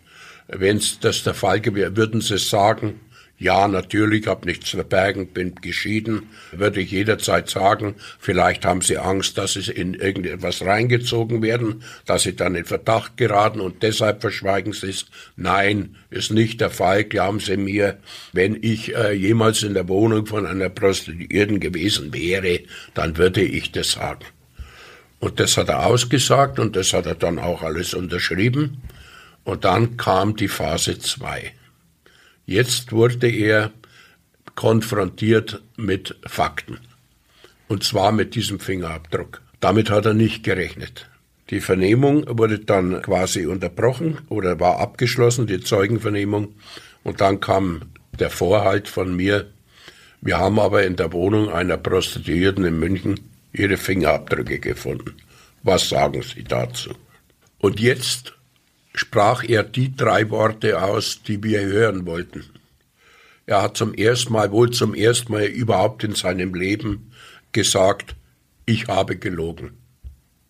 [0.47, 2.99] Wenn das der Fall wäre, würden Sie sagen,
[3.43, 7.95] ja, natürlich, habe nichts zu verbergen, bin geschieden, würde ich jederzeit sagen.
[8.17, 13.17] Vielleicht haben Sie Angst, dass Sie in irgendetwas reingezogen werden, dass Sie dann in Verdacht
[13.17, 15.07] geraten und deshalb verschweigen Sie es.
[15.35, 17.03] Nein, ist nicht der Fall.
[17.03, 17.97] Glauben Sie mir,
[18.31, 22.61] wenn ich äh, jemals in der Wohnung von einer Prostituierten gewesen wäre,
[22.93, 24.25] dann würde ich das sagen.
[25.19, 28.81] Und das hat er ausgesagt und das hat er dann auch alles unterschrieben.
[29.43, 31.51] Und dann kam die Phase 2.
[32.45, 33.71] Jetzt wurde er
[34.55, 36.79] konfrontiert mit Fakten.
[37.67, 39.41] Und zwar mit diesem Fingerabdruck.
[39.59, 41.09] Damit hat er nicht gerechnet.
[41.49, 46.55] Die Vernehmung wurde dann quasi unterbrochen oder war abgeschlossen, die Zeugenvernehmung.
[47.03, 47.81] Und dann kam
[48.19, 49.49] der Vorhalt von mir.
[50.21, 53.19] Wir haben aber in der Wohnung einer Prostituierten in München
[53.51, 55.15] ihre Fingerabdrücke gefunden.
[55.63, 56.93] Was sagen Sie dazu?
[57.59, 58.33] Und jetzt
[58.93, 62.45] sprach er die drei Worte aus, die wir hören wollten.
[63.45, 67.11] Er hat zum ersten Mal, wohl zum ersten Mal überhaupt in seinem Leben
[67.51, 68.15] gesagt,
[68.65, 69.71] ich habe gelogen.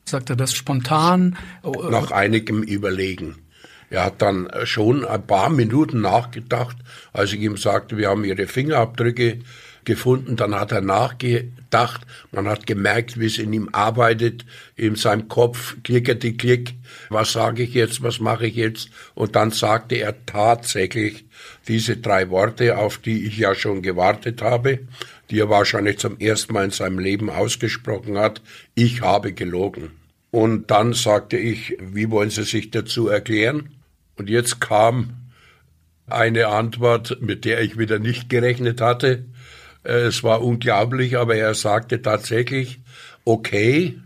[0.06, 1.38] Sagt er das spontan?
[1.64, 3.36] Nach einigem Überlegen.
[3.90, 6.78] Er hat dann schon ein paar Minuten nachgedacht,
[7.14, 9.40] als ich ihm sagte, wir haben Ihre Fingerabdrücke
[9.86, 10.36] gefunden.
[10.36, 12.02] Dann hat er nachgedacht.
[12.32, 16.76] Man hat gemerkt, wie es in ihm arbeitet, in seinem Kopf, klickerte klick.
[17.10, 18.02] Was sage ich jetzt?
[18.04, 18.90] Was mache ich jetzt?
[19.16, 21.26] Und dann sagte er tatsächlich
[21.68, 24.80] diese drei Worte, auf die ich ja schon gewartet habe,
[25.30, 28.42] die er wahrscheinlich zum ersten Mal in seinem Leben ausgesprochen hat.
[28.76, 29.92] Ich habe gelogen.
[30.32, 33.70] Und dann sagte ich, wie wollen Sie sich dazu erklären?
[34.16, 35.14] Und jetzt kam
[36.08, 39.26] eine Antwort, mit der ich wieder nicht gerechnet hatte.
[39.84, 42.80] Es war unglaublich, aber er sagte tatsächlich,
[43.26, 44.00] okay,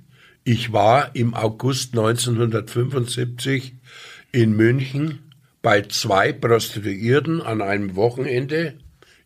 [0.44, 3.74] ich war im August 1975
[4.32, 5.20] in München
[5.62, 8.76] bei zwei Prostituierten an einem Wochenende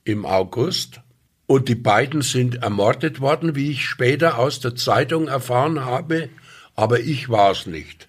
[0.03, 1.01] im August
[1.45, 6.29] und die beiden sind ermordet worden, wie ich später aus der Zeitung erfahren habe,
[6.75, 8.07] aber ich war es nicht.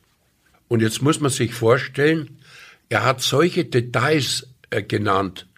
[0.68, 2.38] Und jetzt muss man sich vorstellen,
[2.88, 5.48] er hat solche Details äh, genannt,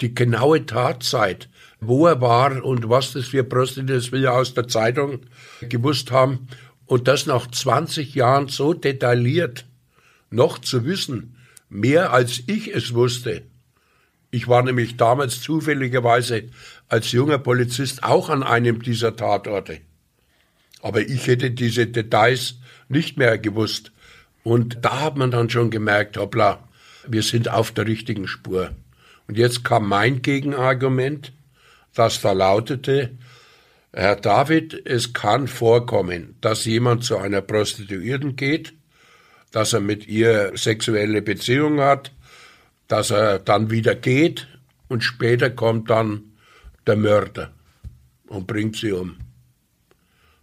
[0.00, 1.48] die genaue Tatzeit,
[1.86, 5.20] wo er war und was das für Prostituierte, das will er aus der Zeitung
[5.60, 6.48] gewusst haben.
[6.86, 9.64] Und das nach 20 Jahren so detailliert
[10.30, 11.36] noch zu wissen,
[11.68, 13.42] mehr als ich es wusste.
[14.30, 16.44] Ich war nämlich damals zufälligerweise
[16.88, 19.80] als junger Polizist auch an einem dieser Tatorte.
[20.82, 22.56] Aber ich hätte diese Details
[22.88, 23.92] nicht mehr gewusst.
[24.42, 26.68] Und da hat man dann schon gemerkt, hoppla,
[27.06, 28.72] wir sind auf der richtigen Spur.
[29.26, 31.32] Und jetzt kam mein Gegenargument
[31.94, 33.16] das da lautete,
[33.92, 38.74] Herr David, es kann vorkommen, dass jemand zu einer Prostituierten geht,
[39.52, 42.12] dass er mit ihr sexuelle Beziehungen hat,
[42.88, 44.48] dass er dann wieder geht
[44.88, 46.32] und später kommt dann
[46.86, 47.52] der Mörder
[48.26, 49.16] und bringt sie um.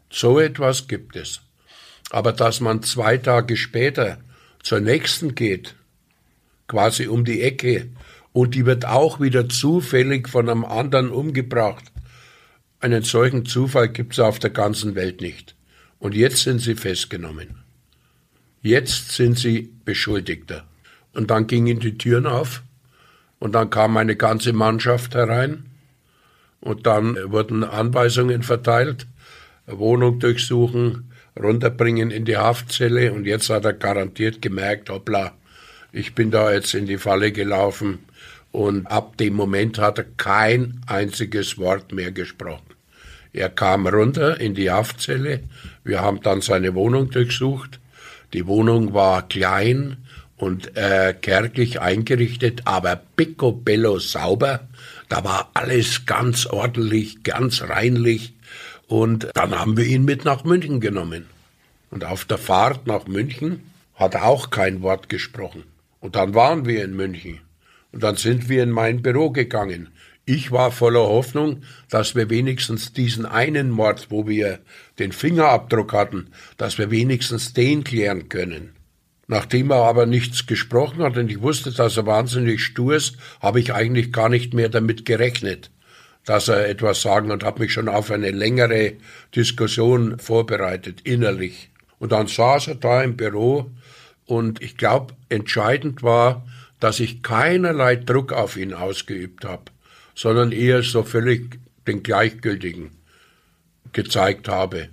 [0.10, 1.42] So etwas gibt es.
[2.10, 4.20] Aber dass man zwei Tage später
[4.64, 5.76] zur nächsten geht,
[6.68, 7.90] quasi um die Ecke
[8.34, 11.92] und die wird auch wieder zufällig von einem anderen umgebracht.
[12.80, 15.56] Einen solchen Zufall gibt es auf der ganzen Welt nicht.
[16.00, 17.60] Und jetzt sind sie festgenommen.
[18.62, 20.66] Jetzt sind sie Beschuldigter.
[21.14, 22.64] Und dann gingen die Türen auf
[23.40, 25.66] und dann kam eine ganze Mannschaft herein
[26.62, 29.08] und dann wurden Anweisungen verteilt,
[29.66, 35.34] Wohnung durchsuchen, runterbringen in die Haftzelle und jetzt hat er garantiert gemerkt, hoppla,
[35.92, 38.00] ich bin da jetzt in die Falle gelaufen,
[38.52, 42.66] und ab dem Moment hat er kein einziges Wort mehr gesprochen.
[43.34, 45.42] Er kam runter in die Haftzelle.
[45.84, 47.80] Wir haben dann seine Wohnung durchsucht.
[48.34, 49.98] Die Wohnung war klein
[50.36, 54.68] und äh, kärglich eingerichtet, aber picobello sauber.
[55.08, 58.34] Da war alles ganz ordentlich, ganz reinlich.
[58.88, 61.26] Und dann haben wir ihn mit nach München genommen.
[61.90, 63.62] Und auf der Fahrt nach München
[63.96, 65.64] hat er auch kein Wort gesprochen.
[66.00, 67.40] Und dann waren wir in München.
[67.92, 69.90] Und dann sind wir in mein Büro gegangen.
[70.26, 74.60] Ich war voller Hoffnung, dass wir wenigstens diesen einen Mord, wo wir
[75.00, 76.28] den Fingerabdruck hatten,
[76.58, 78.76] dass wir wenigstens den klären können.
[79.28, 83.60] Nachdem er aber nichts gesprochen hat und ich wusste, dass er wahnsinnig stur ist, habe
[83.60, 85.72] ich eigentlich gar nicht mehr damit gerechnet,
[86.26, 88.94] dass er etwas sagen und habe mich schon auf eine längere
[89.36, 91.72] Diskussion vorbereitet, innerlich.
[91.98, 93.72] Und dann saß er da im Büro
[94.26, 96.46] und ich glaube, entscheidend war,
[96.82, 99.72] dass ich keinerlei Druck auf ihn ausgeübt habe
[100.16, 102.92] sondern eher so völlig den Gleichgültigen
[103.94, 104.90] gezeigt habe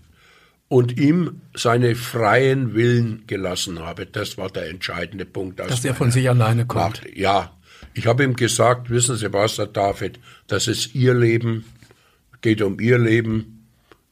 [0.69, 4.07] und ihm seine freien Willen gelassen habe.
[4.07, 5.61] Das war der entscheidende Punkt.
[5.61, 7.03] Dass er von sich alleine kommt.
[7.03, 7.17] Nacht.
[7.17, 7.53] Ja,
[7.95, 11.65] ich habe ihm gesagt, wissen Sie was, Herr David, das ist Ihr Leben,
[12.41, 13.67] geht um Ihr Leben,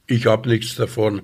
[0.07, 1.23] ich habe nichts davon,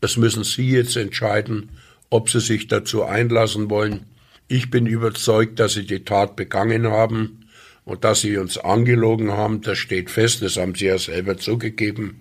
[0.00, 1.70] das müssen Sie jetzt entscheiden,
[2.08, 4.06] ob Sie sich dazu einlassen wollen.
[4.52, 7.46] Ich bin überzeugt, dass Sie die Tat begangen haben
[7.84, 12.20] und dass sie uns angelogen haben, das steht fest, das haben sie ja selber zugegeben.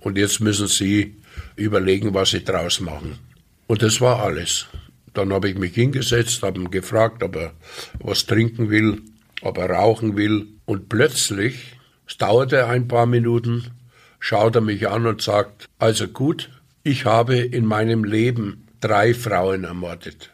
[0.00, 1.16] Und jetzt müssen sie
[1.54, 3.18] überlegen, was sie draus machen.
[3.66, 4.68] Und das war alles.
[5.12, 7.52] Dann habe ich mich hingesetzt, habe ihn gefragt, ob er
[7.98, 9.02] was trinken will,
[9.42, 10.46] ob er rauchen will.
[10.64, 11.76] Und plötzlich,
[12.08, 13.70] es dauerte ein paar Minuten,
[14.18, 16.48] schaut er mich an und sagt, also gut,
[16.84, 20.30] ich habe in meinem Leben drei Frauen ermordet.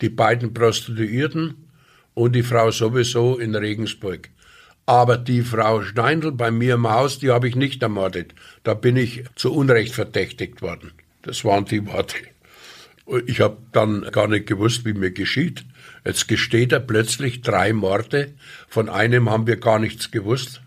[0.00, 1.54] Die beiden Prostituierten
[2.14, 4.30] und die Frau sowieso in Regensburg.
[4.86, 8.34] Aber die Frau Steindl bei mir im Haus, die habe ich nicht ermordet.
[8.62, 10.92] Da bin ich zu Unrecht verdächtigt worden.
[11.22, 12.16] Das waren die Worte.
[13.26, 15.64] Ich habe dann gar nicht gewusst, wie mir geschieht.
[16.04, 18.32] Jetzt gesteht er plötzlich drei Morde.
[18.68, 20.60] Von einem haben wir gar nichts gewusst.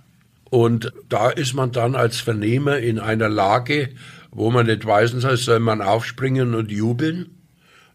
[0.49, 3.89] Und da ist man dann als Vernehmer in einer Lage,
[4.31, 7.38] wo man nicht weiß, soll man aufspringen und jubeln.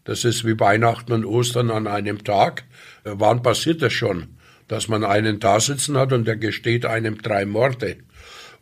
[0.05, 2.63] Das ist wie Weihnachten und Ostern an einem Tag.
[3.03, 4.37] Wann passiert das schon?
[4.67, 7.97] Dass man einen da sitzen hat und der gesteht einem drei Morde.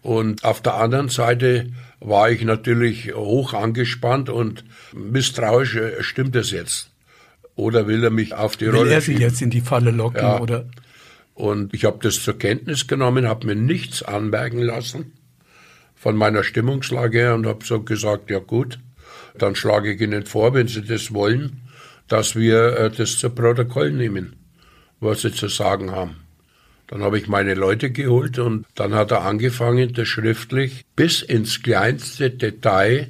[0.01, 1.67] Und auf der anderen Seite
[1.99, 6.89] war ich natürlich hoch angespannt und misstrauisch, äh, stimmt es jetzt?
[7.55, 10.21] Oder will er mich auf die will Rolle er Sie jetzt in die Falle locken,
[10.21, 10.41] ja.
[10.41, 10.65] oder?
[11.33, 15.13] Und ich habe das zur Kenntnis genommen, habe mir nichts anmerken lassen
[15.95, 18.79] von meiner Stimmungslage her und habe so gesagt, ja gut,
[19.37, 21.63] dann schlage ich Ihnen vor, wenn Sie das wollen,
[22.07, 24.35] dass wir äh, das zu Protokoll nehmen,
[24.99, 26.17] was sie zu sagen haben.
[26.87, 31.63] Dann habe ich meine Leute geholt und dann hat er angefangen, das schriftlich bis ins
[31.63, 33.09] kleinste Detail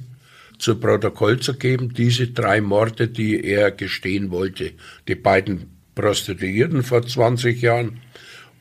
[0.57, 4.71] zu Protokoll zu geben, diese drei Morde, die er gestehen wollte.
[5.07, 7.99] Die beiden Prostituierten vor 20 Jahren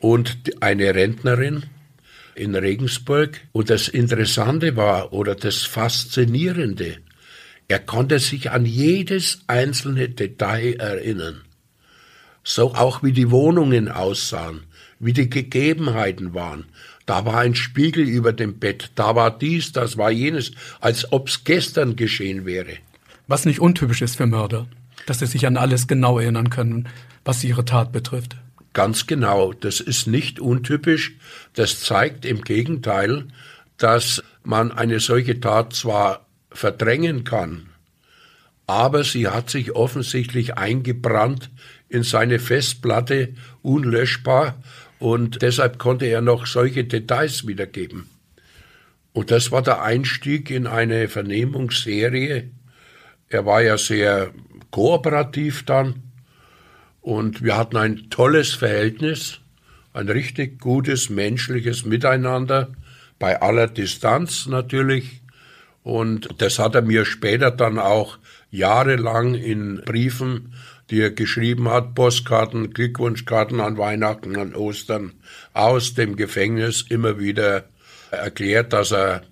[0.00, 1.64] und eine Rentnerin
[2.34, 3.40] in Regensburg.
[3.52, 6.96] Und das Interessante war oder das Faszinierende,
[7.72, 11.40] er konnte sich an jedes einzelne Detail erinnern.
[12.44, 14.64] So auch wie die Wohnungen aussahen,
[15.00, 16.66] wie die Gegebenheiten waren.
[17.06, 20.52] Da war ein Spiegel über dem Bett, da war dies, das war jenes,
[20.82, 22.74] als ob's gestern geschehen wäre.
[23.26, 24.66] Was nicht untypisch ist für Mörder,
[25.06, 26.90] dass sie sich an alles genau erinnern können,
[27.24, 28.36] was ihre Tat betrifft.
[28.74, 31.16] Ganz genau, das ist nicht untypisch.
[31.54, 33.28] Das zeigt im Gegenteil,
[33.78, 37.68] dass man eine solche Tat zwar verdrängen kann.
[38.66, 41.50] Aber sie hat sich offensichtlich eingebrannt
[41.88, 44.62] in seine Festplatte, unlöschbar,
[44.98, 48.08] und deshalb konnte er noch solche Details wiedergeben.
[49.12, 52.50] Und das war der Einstieg in eine Vernehmungsserie.
[53.28, 54.32] Er war ja sehr
[54.70, 56.02] kooperativ dann
[57.00, 59.40] und wir hatten ein tolles Verhältnis,
[59.92, 62.72] ein richtig gutes menschliches Miteinander,
[63.18, 65.21] bei aller Distanz natürlich.
[65.82, 68.18] Und das hat er mir später dann auch
[68.50, 70.54] jahrelang in Briefen,
[70.90, 75.12] die er geschrieben hat, Postkarten, Glückwunschkarten an Weihnachten, an Ostern,
[75.54, 77.64] aus dem Gefängnis immer wieder
[78.10, 79.22] erklärt, dass er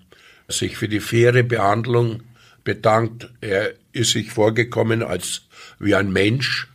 [0.47, 2.23] sich für die faire Behandlung
[2.63, 3.29] bedankt.
[3.41, 5.43] Er ist sich vorgekommen als
[5.79, 6.67] wie ein Mensch,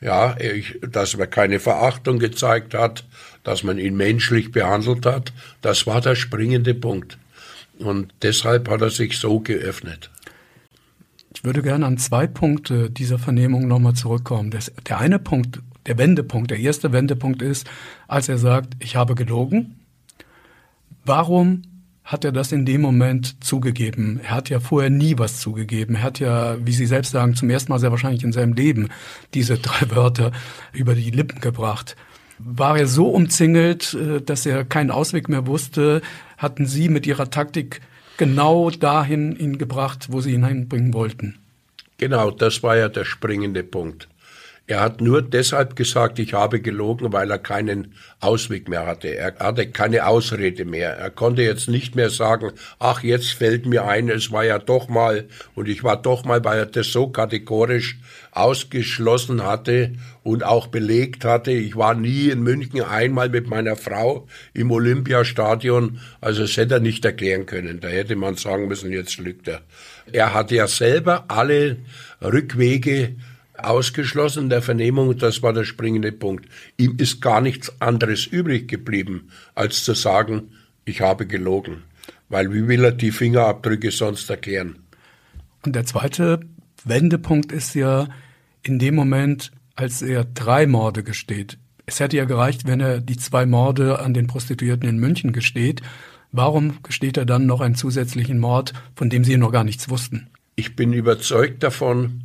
[0.00, 0.36] ja,
[0.82, 3.04] dass man keine Verachtung gezeigt hat,
[3.42, 5.32] dass man ihn menschlich behandelt hat.
[5.62, 7.18] Das war der springende Punkt.
[7.78, 10.10] Und deshalb hat er sich so geöffnet.
[11.34, 14.50] Ich würde gerne an zwei Punkte dieser Vernehmung nochmal zurückkommen.
[14.50, 17.68] Das, der eine Punkt, der Wendepunkt, der erste Wendepunkt ist,
[18.08, 19.80] als er sagt, ich habe gelogen.
[21.04, 21.62] Warum
[22.06, 24.20] hat er das in dem Moment zugegeben.
[24.22, 25.96] Er hat ja vorher nie was zugegeben.
[25.96, 28.88] Er hat ja, wie Sie selbst sagen, zum ersten Mal sehr wahrscheinlich in seinem Leben
[29.34, 30.30] diese drei Wörter
[30.72, 31.96] über die Lippen gebracht.
[32.38, 36.00] War er so umzingelt, äh, dass er keinen Ausweg mehr wusste?
[36.36, 37.80] Hatten Sie mit Ihrer Taktik
[38.16, 41.38] genau dahin ihn gebracht, wo Sie ihn hinbringen wollten?
[41.98, 44.08] Genau, das war ja der springende Punkt.
[44.68, 49.14] Er hat nur deshalb gesagt, ich habe gelogen, weil er keinen Ausweg mehr hatte.
[49.14, 50.90] Er hatte keine Ausrede mehr.
[50.96, 52.50] Er konnte jetzt nicht mehr sagen,
[52.80, 56.44] ach, jetzt fällt mir ein, es war ja doch mal und ich war doch mal,
[56.44, 57.98] weil er das so kategorisch
[58.32, 59.92] ausgeschlossen hatte
[60.24, 61.52] und auch belegt hatte.
[61.52, 66.00] Ich war nie in München einmal mit meiner Frau im Olympiastadion.
[66.20, 67.78] Also das hätte er nicht erklären können.
[67.78, 69.60] Da hätte man sagen müssen, jetzt lügt er.
[70.10, 71.76] Er hatte ja selber alle
[72.20, 73.14] Rückwege
[73.58, 76.46] ausgeschlossen der Vernehmung, das war der springende Punkt.
[76.76, 80.50] Ihm ist gar nichts anderes übrig geblieben, als zu sagen,
[80.84, 81.82] ich habe gelogen.
[82.28, 84.78] Weil wie will er die Fingerabdrücke sonst erklären?
[85.64, 86.40] Und der zweite
[86.84, 88.08] Wendepunkt ist ja
[88.62, 91.58] in dem Moment, als er drei Morde gesteht.
[91.86, 95.82] Es hätte ja gereicht, wenn er die zwei Morde an den Prostituierten in München gesteht.
[96.32, 100.28] Warum gesteht er dann noch einen zusätzlichen Mord, von dem Sie noch gar nichts wussten?
[100.56, 102.24] Ich bin überzeugt davon,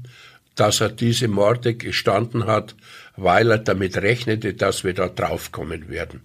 [0.56, 2.76] dass er diese Morde gestanden hat,
[3.16, 6.22] weil er damit rechnete, dass wir da draufkommen werden.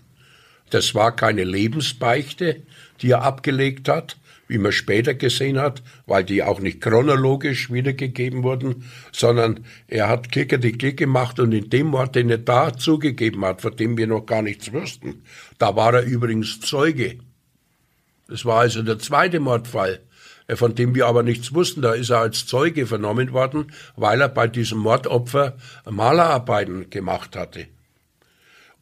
[0.70, 2.62] Das war keine Lebensbeichte,
[3.00, 4.16] die er abgelegt hat,
[4.48, 10.30] wie man später gesehen hat, weil die auch nicht chronologisch wiedergegeben wurden, sondern er hat
[10.30, 13.96] Klicker die Klick gemacht und in dem Mord, den er da zugegeben hat, von dem
[13.96, 15.22] wir noch gar nichts wussten,
[15.58, 17.18] da war er übrigens Zeuge.
[18.28, 20.00] Das war also der zweite Mordfall.
[20.46, 21.82] Äh, von dem wir aber nichts wussten.
[21.82, 25.56] Da ist er als Zeuge vernommen worden, weil er bei diesem Mordopfer
[25.88, 27.66] Malerarbeiten gemacht hatte.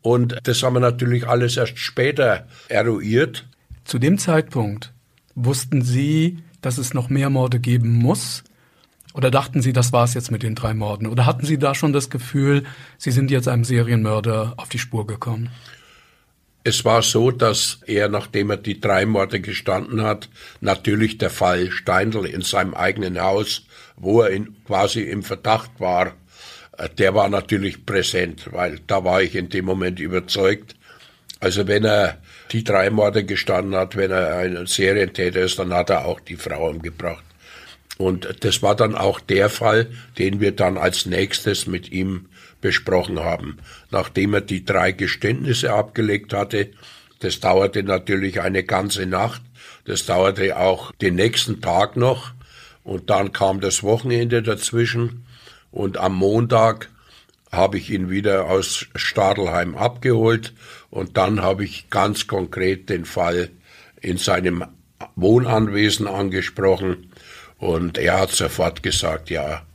[0.03, 3.47] Und das haben wir natürlich alles erst später eruiert.
[3.85, 4.93] Zu dem Zeitpunkt
[5.35, 8.45] wussten Sie, dass es noch mehr Morde geben muss?
[9.15, 11.07] Oder dachten Sie, das war es jetzt mit den drei Morden?
[11.07, 12.65] Oder hatten Sie da schon das Gefühl,
[12.99, 15.51] Sie sind jetzt einem Serienmörder auf die Spur gekommen?
[16.67, 20.31] Es war so, dass er, nachdem er die drei Morde gestanden hat,
[20.63, 26.15] natürlich der Fall Steindl in seinem eigenen Haus, wo er in, quasi im Verdacht war,
[26.79, 30.75] äh, der war natürlich präsent, weil da war ich in dem Moment überzeugt.
[31.39, 32.19] Also wenn er
[32.51, 36.37] die drei Morde gestanden hat, wenn er ein Serientäter ist, dann hat er auch die
[36.37, 37.25] Frau umgebracht.
[37.99, 42.29] Und das war dann auch der Fall, den wir dann als nächstes mit ihm
[42.65, 43.59] besprochen haben.
[43.91, 46.71] Nachdem er die drei Geständnisse abgelegt hatte,
[47.19, 49.43] das dauerte natürlich eine ganze Nacht,
[49.85, 52.33] das dauerte auch den nächsten Tag noch
[52.83, 55.27] und dann kam das Wochenende dazwischen
[55.73, 56.89] und am Montag
[57.53, 60.55] habe ich ihn wieder aus Stadelheim abgeholt
[60.89, 63.51] und dann habe ich ganz konkret den Fall
[64.01, 64.65] in seinem
[65.17, 67.11] Wohnanwesen angesprochen
[67.59, 69.67] und er hat sofort gesagt, ja,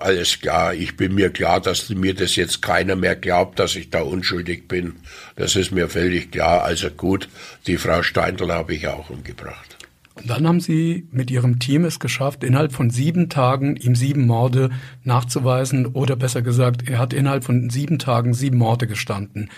[0.00, 3.90] alles klar, ich bin mir klar, dass mir das jetzt keiner mehr glaubt, dass ich
[3.90, 4.94] da unschuldig bin.
[5.36, 6.64] Das ist mir völlig klar.
[6.64, 7.28] Also gut,
[7.66, 9.76] die Frau Steindl habe ich auch umgebracht.
[10.14, 14.26] Und dann haben Sie mit Ihrem Team es geschafft, innerhalb von sieben Tagen ihm sieben
[14.26, 14.70] Morde
[15.02, 19.50] nachzuweisen oder besser gesagt, er hat innerhalb von sieben Tagen sieben Morde gestanden.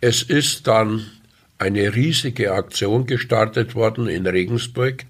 [0.00, 1.06] Es ist dann
[1.58, 5.06] eine riesige Aktion gestartet worden in Regensburg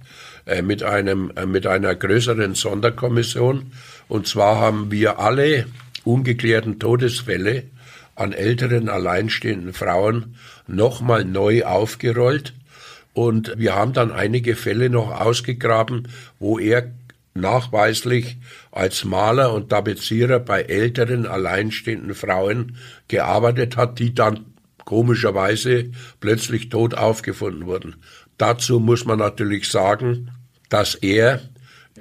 [0.47, 3.73] äh, mit einem äh, mit einer größeren Sonderkommission
[4.09, 5.67] und zwar haben wir alle
[6.05, 7.65] ungeklärten Todesfälle
[8.15, 10.37] an älteren alleinstehenden Frauen
[10.67, 12.55] nochmal neu aufgerollt.
[13.13, 16.93] Und wir haben dann einige Fälle noch ausgegraben, wo er
[17.35, 18.39] nachweislich
[18.71, 22.77] als Maler und Tapezierer bei älteren alleinstehenden Frauen
[23.09, 24.47] gearbeitet hat, die dann
[24.85, 25.91] komischerweise
[26.21, 27.97] plötzlich tot aufgefunden wurden.
[28.39, 30.31] Dazu muss man natürlich sagen,
[30.69, 31.41] dass er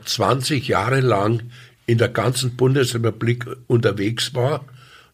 [0.06, 1.44] 20 Jahre lang
[1.86, 4.66] in der ganzen Bundesrepublik unterwegs war.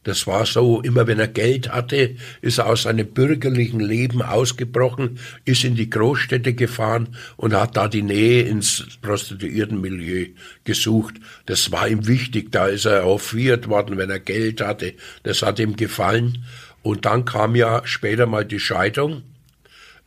[0.04, 5.20] Das war so, immer wenn er Geld hatte, ist er aus seinem bürgerlichen Leben ausgebrochen,
[5.44, 10.28] ist in die Großstädte gefahren und hat da die Nähe ins Prostituiertenmilieu
[10.64, 11.16] gesucht.
[11.48, 14.94] Das war ihm wichtig, da ist er hofiert worden, wenn er Geld hatte.
[15.24, 16.46] Das hat ihm gefallen.
[16.82, 19.24] Und dann kam ja später mal die Scheidung,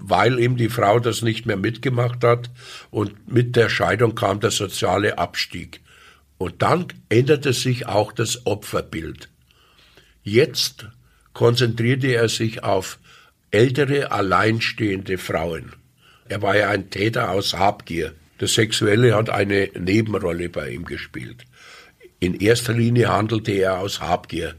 [0.04, 2.50] weil ihm die Frau das nicht mehr mitgemacht hat.
[2.90, 5.80] Und mit der Scheidung kam der soziale Abstieg.
[6.38, 9.28] Und dann änderte sich auch das Opferbild.
[10.24, 10.86] Jetzt
[11.32, 12.98] konzentrierte er sich auf
[13.50, 15.72] ältere, alleinstehende Frauen.
[16.28, 18.12] Er war ja ein Täter aus Habgier.
[18.38, 21.44] Das Sexuelle hat eine Nebenrolle bei ihm gespielt.
[22.18, 24.54] In erster Linie handelte er aus Habgier.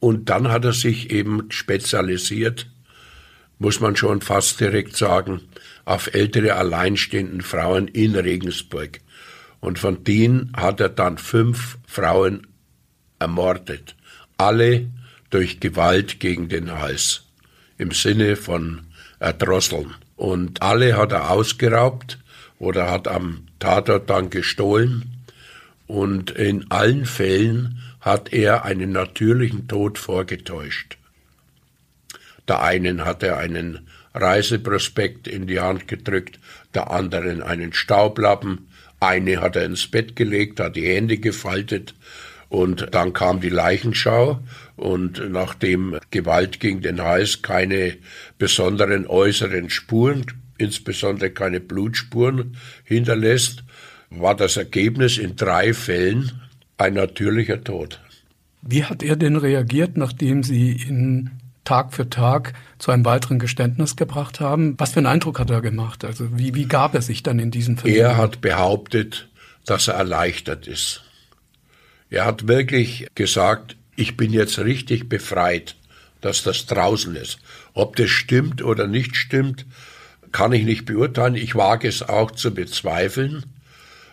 [0.00, 2.66] Und dann hat er sich eben spezialisiert
[3.58, 5.42] muss man schon fast direkt sagen,
[5.84, 9.00] auf ältere alleinstehenden Frauen in Regensburg.
[9.60, 12.46] Und von denen hat er dann fünf Frauen
[13.18, 13.94] ermordet.
[14.36, 14.86] Alle
[15.30, 17.24] durch Gewalt gegen den Hals.
[17.78, 18.82] Im Sinne von
[19.20, 19.94] erdrosseln.
[20.16, 22.18] Und alle hat er ausgeraubt
[22.58, 25.24] oder hat am Tatort dann gestohlen.
[25.86, 30.98] Und in allen Fällen hat er einen natürlichen Tod vorgetäuscht.
[32.48, 36.38] Der einen hat er einen Reiseprospekt in die Hand gedrückt,
[36.74, 38.68] der anderen einen Staublappen,
[39.00, 41.94] eine hat er ins Bett gelegt, hat die Hände gefaltet
[42.48, 44.40] und dann kam die Leichenschau
[44.76, 47.96] und nachdem Gewalt gegen den Hals keine
[48.38, 50.24] besonderen äußeren Spuren,
[50.58, 53.64] insbesondere keine Blutspuren hinterlässt,
[54.10, 56.40] war das Ergebnis in drei Fällen
[56.78, 58.00] ein natürlicher Tod.
[58.62, 61.30] Wie hat er denn reagiert, nachdem Sie ihn
[61.64, 64.74] Tag für Tag zu einem weiteren Geständnis gebracht haben?
[64.78, 66.04] Was für einen Eindruck hat er gemacht?
[66.04, 67.96] Also wie, wie gab er sich dann in diesen Fällen?
[67.96, 69.28] Er hat behauptet,
[69.64, 71.02] dass er erleichtert ist.
[72.10, 75.76] Er hat wirklich gesagt, ich bin jetzt richtig befreit,
[76.20, 77.38] dass das draußen ist.
[77.72, 79.66] Ob das stimmt oder nicht stimmt,
[80.32, 81.34] kann ich nicht beurteilen.
[81.34, 83.44] Ich wage es auch zu bezweifeln,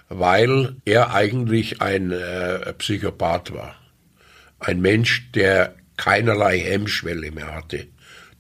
[0.10, 3.76] weil er eigentlich ein äh, Psychopath war.
[4.60, 7.86] Ein Mensch, der keinerlei Hemmschwelle mehr hatte.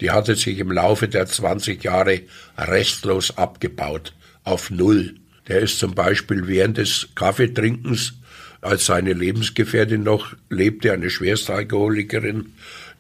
[0.01, 2.22] Die hatte sich im Laufe der 20 Jahre
[2.57, 5.14] restlos abgebaut, auf Null.
[5.47, 8.14] Der ist zum Beispiel während des Kaffeetrinkens
[8.62, 12.53] als seine Lebensgefährtin noch lebte, eine Schwerstalkoholikerin,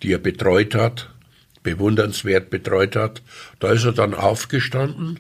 [0.03, 1.09] die er betreut hat,
[1.63, 3.23] bewundernswert betreut hat.
[3.59, 5.19] Da ist er dann aufgestanden,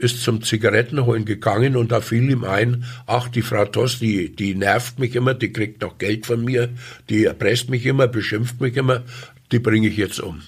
[0.00, 4.54] ist zum Zigarettenholen gegangen und da fiel ihm ein, ach, die Frau Toss, die, die
[4.54, 6.70] nervt mich immer, die kriegt noch Geld von mir,
[7.10, 9.02] die erpresst mich immer, beschimpft mich immer,
[9.52, 10.40] die bringe ich jetzt um.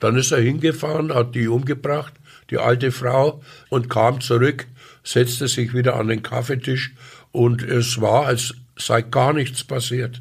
[0.00, 2.14] Dann ist er hingefahren, hat die umgebracht,
[2.50, 4.66] die alte Frau, und kam zurück,
[5.04, 6.94] setzte sich wieder an den Kaffeetisch
[7.30, 10.20] und es war, als sei gar nichts passiert.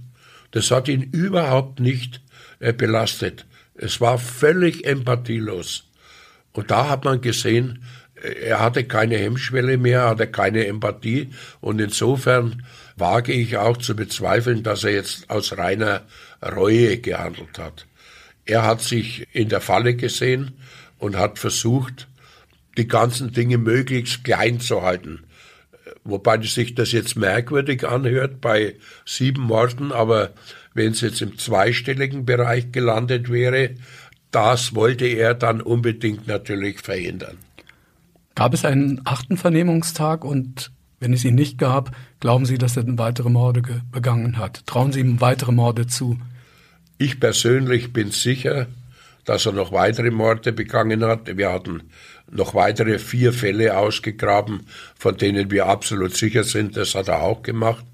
[0.52, 2.22] Das hat ihn überhaupt nicht
[2.60, 3.48] äh, belastet.
[3.74, 5.86] Es war völlig empathielos.
[6.54, 7.84] Und da hat man gesehen,
[8.22, 11.30] er hatte keine Hemmschwelle mehr, hatte keine Empathie.
[11.62, 12.64] Und insofern
[12.96, 16.04] wage ich auch zu bezweifeln, dass er jetzt aus reiner
[16.44, 17.86] Reue gehandelt hat.
[18.46, 20.54] Er hat sich in der Falle gesehen
[20.98, 22.08] und hat versucht,
[22.78, 25.24] die ganzen Dinge möglichst klein zu halten.
[26.04, 30.34] Wobei sich das jetzt merkwürdig anhört bei sieben Morden, aber
[30.74, 33.72] wenn es jetzt im zweistelligen Bereich gelandet wäre,
[34.32, 37.38] das wollte er dann unbedingt natürlich verhindern.
[38.38, 42.84] Gab es einen achten Vernehmungstag und wenn es ihn nicht gab, glauben Sie, dass er
[43.00, 44.68] weitere Morde begangen hat?
[44.68, 46.20] Trauen Sie ihm weitere Morde zu?
[47.00, 48.68] Ich persönlich bin sicher,
[49.26, 51.36] dass er noch weitere Morde begangen hat.
[51.36, 51.90] Wir hatten
[52.30, 57.42] noch weitere vier Fälle ausgegraben, von denen wir absolut sicher sind, das hat er auch
[57.42, 57.86] gemacht.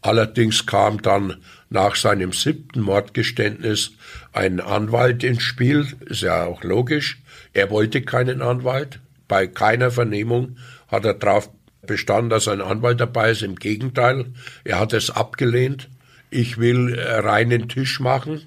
[0.00, 1.36] Allerdings kam dann
[1.68, 3.90] nach seinem siebten Mordgeständnis
[4.32, 7.20] ein Anwalt ins Spiel, ist ja auch logisch.
[7.52, 8.98] Er wollte keinen Anwalt.
[9.30, 10.56] Bei keiner Vernehmung
[10.88, 11.50] hat er darauf
[11.86, 13.42] bestanden, dass ein Anwalt dabei ist.
[13.42, 14.26] Im Gegenteil,
[14.64, 15.88] er hat es abgelehnt.
[16.30, 18.42] Ich will reinen Tisch machen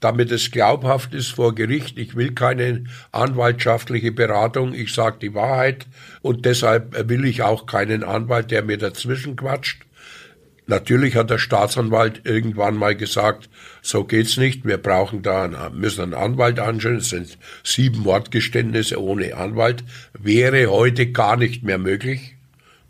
[0.00, 1.98] damit es glaubhaft ist vor Gericht.
[1.98, 5.88] Ich will keine anwaltschaftliche Beratung, ich sage die Wahrheit
[6.22, 9.87] und deshalb will ich auch keinen Anwalt, der mir dazwischen quatscht.
[10.68, 13.48] Natürlich hat der Staatsanwalt irgendwann mal gesagt,
[13.82, 19.02] so geht's nicht, wir brauchen da einen, müssen einen Anwalt anschauen, es sind sieben Mordgeständnisse
[19.02, 22.36] ohne Anwalt, wäre heute gar nicht mehr möglich,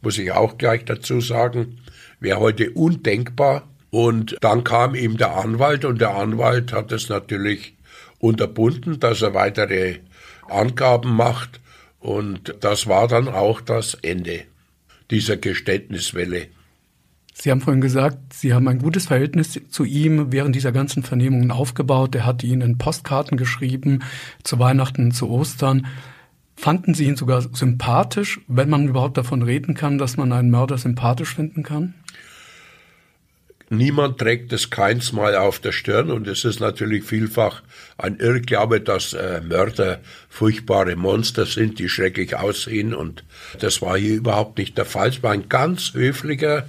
[0.03, 1.79] muss ich auch gleich dazu sagen,
[2.21, 7.75] wäre heute undenkbar, und dann kam ihm der Anwalt und der Anwalt hat es natürlich
[8.19, 9.97] unterbunden, dass er weitere
[10.49, 11.61] Angaben macht.
[11.99, 14.45] Und das war dann auch das Ende
[15.11, 16.49] dieser Geständniswelle.
[17.41, 21.53] Sie haben vorhin gesagt, Sie haben ein gutes Verhältnis zu ihm während dieser ganzen Vernehmungen
[21.53, 22.15] aufgebaut.
[22.17, 24.03] Er hat Ihnen Postkarten geschrieben,
[24.43, 25.87] zu Weihnachten, zu Ostern.
[26.57, 30.79] Fanden Sie ihn sogar sympathisch, wenn man überhaupt davon reden kann, dass man einen Mörder
[30.79, 31.95] sympathisch finden kann?
[33.71, 37.63] Niemand trägt es keinsmal auf der Stirn und es ist natürlich vielfach
[37.99, 43.25] ein Irrglaube, dass äh, Mörder furchtbare Monster sind, die schrecklich aussehen und
[43.61, 45.11] das war hier überhaupt nicht der Fall.
[45.11, 46.67] Es war ein ganz höflicher,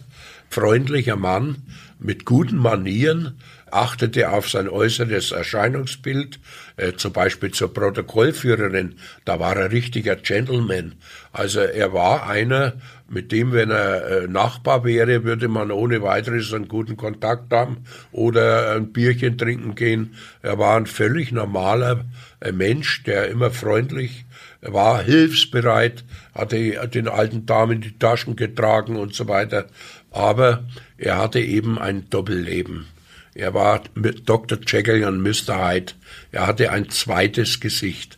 [0.49, 1.63] freundlicher Mann
[1.99, 3.37] mit guten Manieren,
[3.71, 6.39] achtete auf sein äußeres Erscheinungsbild,
[6.77, 8.95] äh, zum Beispiel zur Protokollführerin,
[9.25, 10.95] da war er richtiger Gentleman.
[11.31, 12.73] Also er war einer,
[13.09, 17.77] mit dem, wenn er äh, Nachbar wäre, würde man ohne weiteres einen guten Kontakt haben
[18.11, 20.15] oder ein Bierchen trinken gehen.
[20.41, 22.05] Er war ein völlig normaler
[22.39, 24.25] äh, Mensch, der immer freundlich
[24.61, 29.67] war, hilfsbereit, hatte den alten Damen die Taschen getragen und so weiter.
[30.11, 30.63] Aber
[30.97, 32.87] er hatte eben ein Doppelleben.
[33.35, 33.83] Er war
[34.25, 34.59] Dr.
[34.65, 35.69] Jekyll und Mr.
[35.69, 35.93] Hyde.
[36.31, 38.17] Er hatte ein zweites Gesicht.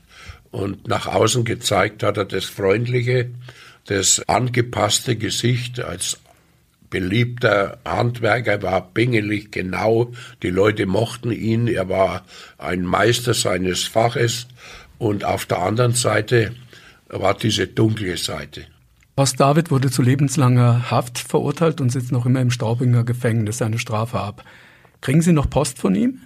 [0.52, 3.30] Und nach außen gezeigt hat er das freundliche,
[3.86, 6.20] das angepasste Gesicht als
[6.90, 10.12] beliebter Handwerker, war pingelig genau,
[10.44, 12.26] die Leute mochten ihn, er war
[12.58, 14.48] ein Meister seines Faches
[15.00, 16.54] und auf der anderen Seite
[17.08, 18.66] war diese dunkle Seite.
[19.22, 23.78] Horst David wurde zu lebenslanger Haft verurteilt und sitzt noch immer im Straubinger Gefängnis seine
[23.78, 24.44] Strafe ab.
[25.00, 26.22] Kriegen Sie noch Post von ihm?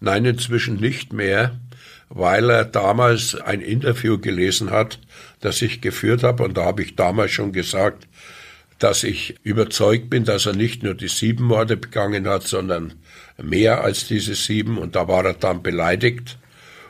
[0.00, 1.60] Nein, inzwischen nicht mehr,
[2.08, 4.98] weil er damals ein Interview gelesen hat,
[5.38, 6.42] das ich geführt habe.
[6.42, 8.08] Und da habe ich damals schon gesagt,
[8.80, 12.94] dass ich überzeugt bin, dass er nicht nur die sieben Morde begangen hat, sondern
[13.40, 14.76] mehr als diese sieben.
[14.76, 16.36] Und da war er dann beleidigt.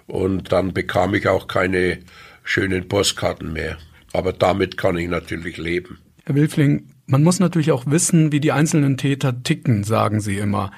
[0.06, 1.98] Und dann bekam ich auch keine
[2.44, 3.76] schönen Postkarten mehr.
[4.12, 5.98] Aber damit kann ich natürlich leben.
[6.24, 10.70] Herr Wilfling, man muss natürlich auch wissen, wie die einzelnen Täter ticken, sagen Sie immer.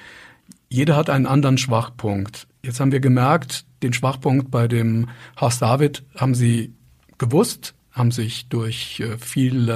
[0.69, 2.47] Jeder hat einen anderen Schwachpunkt.
[2.63, 5.09] Jetzt haben wir gemerkt, den Schwachpunkt bei dem
[5.39, 6.73] Horst David haben Sie
[7.17, 9.69] gewusst, haben sich durch äh, viel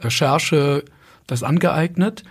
[0.00, 0.84] Recherche
[1.26, 2.24] das angeeignet.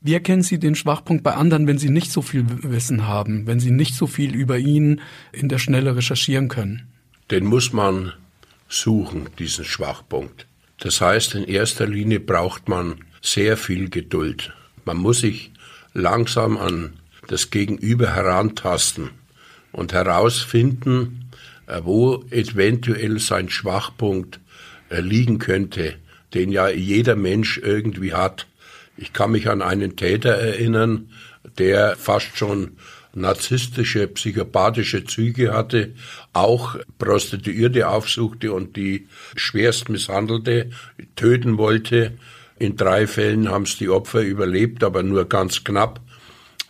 [0.00, 3.60] Wie erkennen Sie den Schwachpunkt bei anderen, wenn Sie nicht so viel Wissen haben, wenn
[3.60, 5.00] Sie nicht so viel über ihn
[5.32, 6.92] in der Schnelle recherchieren können?
[7.30, 8.12] Den muss man
[8.68, 10.46] suchen, diesen Schwachpunkt.
[10.78, 14.52] Das heißt, in erster Linie braucht man sehr viel Geduld.
[14.84, 15.50] Man muss sich
[15.94, 16.94] langsam an
[17.28, 19.10] das Gegenüber herantasten
[19.72, 21.30] und herausfinden,
[21.66, 24.40] äh, wo eventuell sein Schwachpunkt
[24.90, 25.96] äh, liegen könnte,
[26.34, 28.46] den ja jeder Mensch irgendwie hat.
[28.96, 31.10] Ich kann mich an einen Täter erinnern,
[31.58, 32.76] der fast schon
[33.16, 35.94] narzisstische, psychopathische Züge hatte,
[36.32, 40.70] auch Prostituierte aufsuchte und die schwerst misshandelte,
[41.16, 42.12] töten wollte.
[42.58, 46.00] In drei Fällen haben es die Opfer überlebt, aber nur ganz knapp.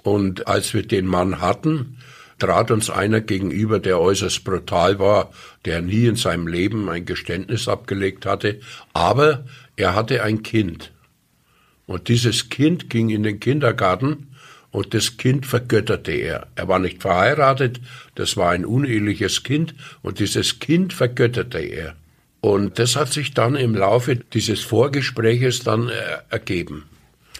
[0.02, 1.98] Und als wir den Mann hatten,
[2.38, 5.30] trat uns einer gegenüber, der äußerst brutal war,
[5.64, 8.60] der nie in seinem Leben ein Geständnis abgelegt hatte,
[8.92, 9.44] aber
[9.76, 10.92] er hatte ein Kind.
[11.86, 14.28] Und dieses Kind ging in den Kindergarten
[14.70, 16.46] und das Kind vergötterte er.
[16.54, 17.80] Er war nicht verheiratet,
[18.14, 21.94] das war ein uneheliches Kind und dieses Kind vergötterte er.
[22.40, 25.92] Und das hat sich dann im Laufe dieses Vorgespräches dann äh,
[26.30, 26.84] ergeben.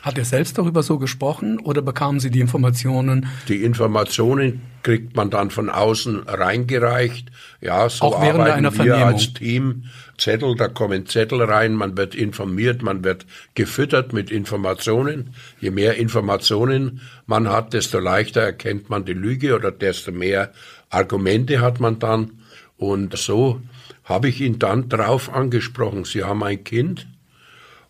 [0.07, 3.26] Hat er selbst darüber so gesprochen oder bekamen Sie die Informationen?
[3.48, 7.32] Die Informationen kriegt man dann von außen reingereicht.
[7.61, 9.14] Ja, so Auch während arbeiten einer wir Vernehmung.
[9.14, 9.86] als Team.
[10.16, 13.26] Zettel, da kommen Zettel rein, man wird informiert, man wird
[13.57, 15.34] gefüttert mit Informationen.
[15.59, 20.52] Je mehr Informationen man hat, desto leichter erkennt man die Lüge oder desto mehr
[20.88, 22.44] Argumente hat man dann.
[22.76, 23.61] Und so
[24.04, 26.04] habe ich ihn dann drauf angesprochen.
[26.04, 27.09] Sie haben ein Kind,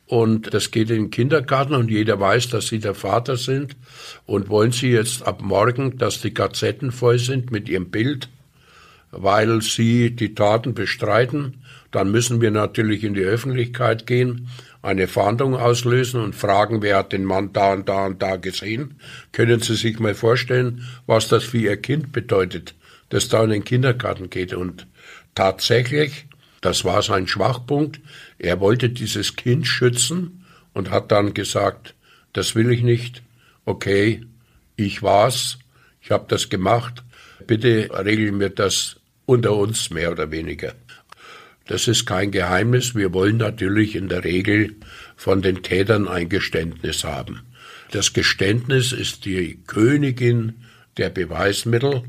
[0.06, 3.76] und das geht in den Kindergarten und jeder weiß, dass Sie der Vater sind.
[4.24, 8.28] Und wollen Sie jetzt ab morgen, dass die Gazetten voll sind mit Ihrem Bild,
[9.10, 14.48] weil Sie die Taten bestreiten, dann müssen wir natürlich in die Öffentlichkeit gehen,
[14.82, 19.00] eine Fahndung auslösen und fragen, wer hat den Mann da und da und da gesehen.
[19.32, 22.74] Können Sie sich mal vorstellen, was das für Ihr Kind bedeutet,
[23.08, 24.54] das da in den Kindergarten geht.
[24.54, 24.86] Und
[25.34, 26.26] tatsächlich
[26.66, 28.00] das war sein Schwachpunkt.
[28.38, 31.94] Er wollte dieses Kind schützen und hat dann gesagt,
[32.32, 33.22] das will ich nicht.
[33.64, 34.22] Okay,
[34.76, 35.58] ich war's.
[36.00, 37.02] Ich habe das gemacht.
[37.46, 40.74] Bitte regeln wir das unter uns mehr oder weniger.
[41.66, 42.94] Das ist kein Geheimnis.
[42.94, 44.76] Wir wollen natürlich in der Regel
[45.16, 47.40] von den Tätern ein Geständnis haben.
[47.90, 50.54] Das Geständnis ist die Königin
[50.96, 52.04] der Beweismittel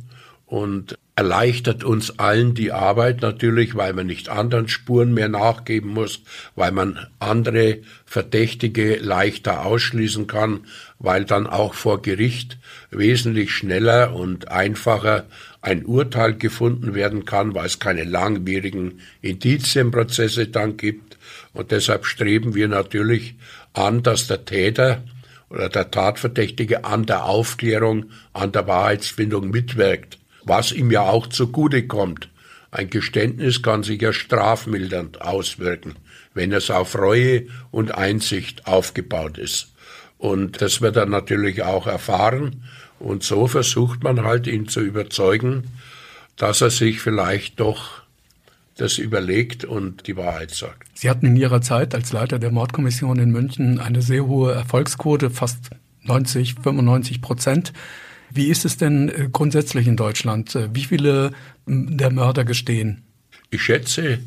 [0.48, 6.22] und erleichtert uns allen die Arbeit natürlich, weil man nicht anderen Spuren mehr nachgeben muss,
[6.56, 10.62] weil man andere Verdächtige leichter ausschließen kann,
[11.00, 12.58] weil dann auch vor Gericht
[12.92, 15.26] wesentlich schneller und einfacher
[15.62, 21.18] ein Urteil gefunden werden kann, weil es keine langwierigen Indizienprozesse dann gibt.
[21.52, 23.36] Und deshalb streben wir natürlich
[23.74, 25.04] an, dass der Täter
[25.50, 31.88] oder der Tatverdächtige an der Aufklärung, an der Wahrheitsfindung mitwirkt was ihm ja auch zugute
[31.88, 32.30] kommt.
[32.72, 35.96] Ein Geständnis kann sich ja strafmildernd auswirken,
[36.34, 39.74] wenn es auf Reue und Einsicht aufgebaut ist.
[40.18, 42.64] Und das wird er natürlich auch erfahren.
[43.00, 45.66] Und so versucht man halt, ihn zu überzeugen,
[46.36, 48.02] dass er sich vielleicht doch
[48.76, 50.88] das überlegt und die Wahrheit sagt.
[50.94, 55.30] Sie hatten in Ihrer Zeit als Leiter der Mordkommission in München eine sehr hohe Erfolgsquote,
[55.30, 55.72] fast
[56.04, 57.74] 90, 95 Prozent.
[58.30, 60.56] Wie ist es denn äh, grundsätzlich in Deutschland?
[60.56, 61.32] Äh, wie viele
[61.66, 63.04] der Mörder gestehen?
[63.50, 64.20] Ich schätze,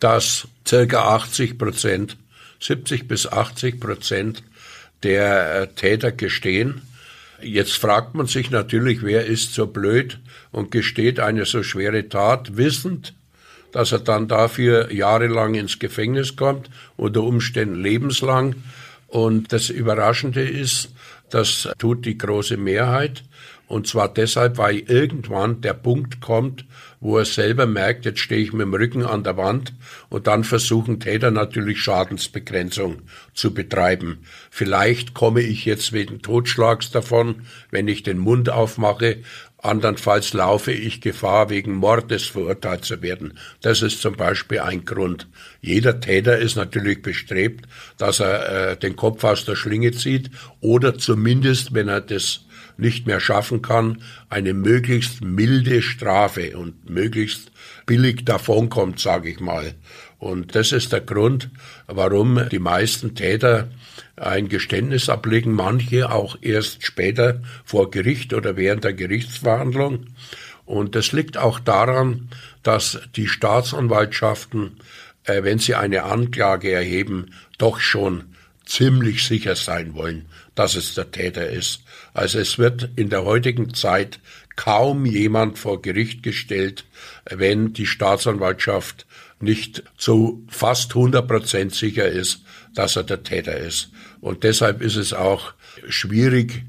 [0.00, 2.16] dass circa 80 Prozent,
[2.60, 4.42] 70 bis 80 Prozent
[5.02, 6.82] der äh, Täter gestehen.
[7.40, 10.18] Jetzt fragt man sich natürlich, wer ist so blöd
[10.52, 13.14] und gesteht eine so schwere Tat, wissend,
[13.72, 18.54] dass er dann dafür jahrelang ins Gefängnis kommt, unter Umständen lebenslang.
[19.06, 20.90] Und das Überraschende ist,
[21.30, 23.22] das tut die große Mehrheit.
[23.68, 26.64] Und zwar deshalb, weil irgendwann der Punkt kommt,
[27.00, 29.72] wo er selber merkt, jetzt stehe ich mit dem Rücken an der Wand
[30.08, 33.02] und dann versuchen Täter natürlich Schadensbegrenzung
[33.34, 34.18] zu betreiben.
[34.50, 39.18] Vielleicht komme ich jetzt wegen Totschlags davon, wenn ich den Mund aufmache,
[39.58, 43.38] andernfalls laufe ich Gefahr, wegen Mordes verurteilt zu werden.
[43.62, 45.26] Das ist zum Beispiel ein Grund.
[45.60, 47.66] Jeder Täter ist natürlich bestrebt,
[47.98, 52.45] dass er äh, den Kopf aus der Schlinge zieht oder zumindest, wenn er das
[52.78, 57.50] nicht mehr schaffen kann, eine möglichst milde Strafe und möglichst
[57.86, 59.74] billig davonkommt, sage ich mal.
[60.18, 61.50] Und das ist der Grund,
[61.86, 63.68] warum die meisten Täter
[64.16, 70.06] ein Geständnis ablegen, manche auch erst später vor Gericht oder während der Gerichtsverhandlung.
[70.64, 72.28] Und das liegt auch daran,
[72.62, 74.80] dass die Staatsanwaltschaften,
[75.24, 78.24] äh, wenn sie eine Anklage erheben, doch schon
[78.64, 80.26] ziemlich sicher sein wollen,
[80.56, 81.82] dass es der Täter ist.
[82.12, 84.18] Also es wird in der heutigen Zeit
[84.56, 86.84] kaum jemand vor Gericht gestellt,
[87.30, 89.06] wenn die Staatsanwaltschaft
[89.38, 92.42] nicht zu fast 100 Prozent sicher ist,
[92.74, 93.90] dass er der Täter ist.
[94.20, 95.52] Und deshalb ist es auch
[95.88, 96.64] schwierig,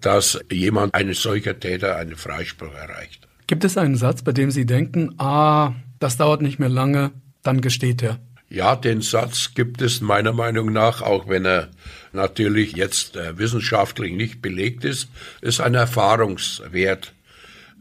[0.00, 3.26] dass jemand, ein solcher Täter, einen Freispruch erreicht.
[3.48, 7.10] Gibt es einen Satz, bei dem Sie denken, ah, das dauert nicht mehr lange,
[7.42, 8.18] dann gesteht er?
[8.48, 11.70] Ja, den Satz gibt es meiner Meinung nach, auch wenn er
[12.12, 15.08] natürlich jetzt äh, wissenschaftlich nicht belegt ist,
[15.40, 17.12] ist ein Erfahrungswert.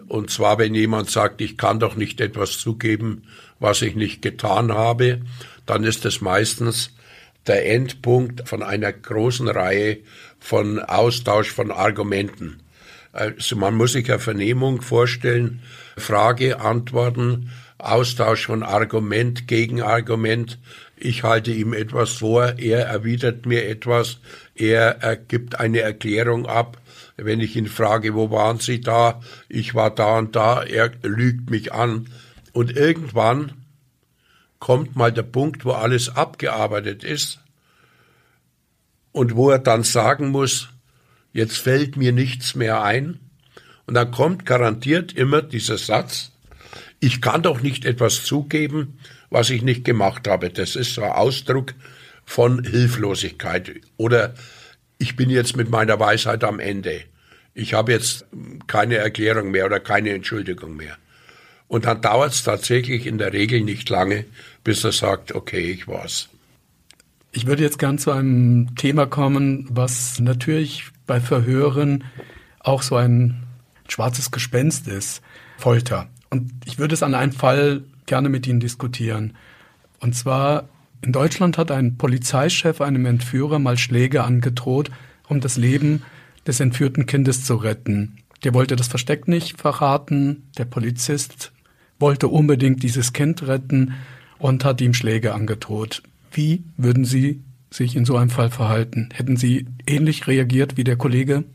[0.07, 3.23] Und zwar, wenn jemand sagt, ich kann doch nicht etwas zugeben,
[3.59, 5.21] was ich nicht getan habe,
[5.65, 6.91] dann ist es meistens
[7.47, 9.99] der Endpunkt von einer großen Reihe
[10.39, 12.61] von Austausch von Argumenten.
[13.13, 15.61] Also man muss sich eine Vernehmung vorstellen,
[15.97, 20.59] Frage, Antworten, Austausch von Argument gegen Argument.
[21.04, 24.20] Ich halte ihm etwas vor, er erwidert mir etwas,
[24.54, 26.78] er gibt eine Erklärung ab.
[27.18, 29.20] Wenn ich ihn frage, wo waren Sie da?
[29.49, 32.08] Ich war da und da, er lügt mich an.
[32.54, 33.54] Und irgendwann
[34.60, 37.39] kommt mal der Punkt, wo alles abgearbeitet ist
[39.12, 40.70] und wo er dann sagen muss,
[41.34, 43.20] jetzt fällt mir nichts mehr ein.
[43.88, 46.32] Und dann kommt garantiert immer dieser Satz,
[46.99, 48.99] ich kann doch nicht etwas zugeben,
[49.32, 50.51] was ich nicht gemacht habe.
[50.51, 51.73] Das ist so ein Ausdruck
[52.25, 53.71] von Hilflosigkeit.
[53.97, 54.36] Oder
[54.99, 57.01] ich bin jetzt mit meiner Weisheit am Ende.
[57.55, 58.25] Ich habe jetzt
[58.67, 60.97] keine Erklärung mehr oder keine Entschuldigung mehr.
[61.67, 64.25] Und dann dauert es tatsächlich in der Regel nicht lange,
[64.63, 66.29] bis er sagt, okay, ich war's.
[67.32, 72.03] Ich würde jetzt gern zu einem Thema kommen, was natürlich bei Verhören
[72.59, 73.43] auch so ein
[73.88, 75.21] schwarzes Gespenst ist.
[75.57, 76.09] Folter.
[76.29, 79.38] Und ich würde es an einem Fall gerne mit Ihnen diskutieren.
[80.01, 80.68] Und zwar,
[81.01, 84.91] in Deutschland hat ein Polizeichef einem Entführer mal Schläge angedroht,
[85.30, 86.01] um das Leben
[86.45, 88.18] des entführten Kindes zu retten.
[88.43, 90.43] Der wollte das Versteck nicht verraten.
[90.57, 91.53] Der Polizist
[91.99, 93.93] wollte unbedingt dieses Kind retten
[94.39, 96.03] und hat ihm Schläge angedroht.
[96.34, 97.39] Wie würden Sie
[97.70, 99.07] sich in so einem Fall verhalten?
[99.14, 101.45] Hätten Sie ähnlich reagiert wie der Kollege?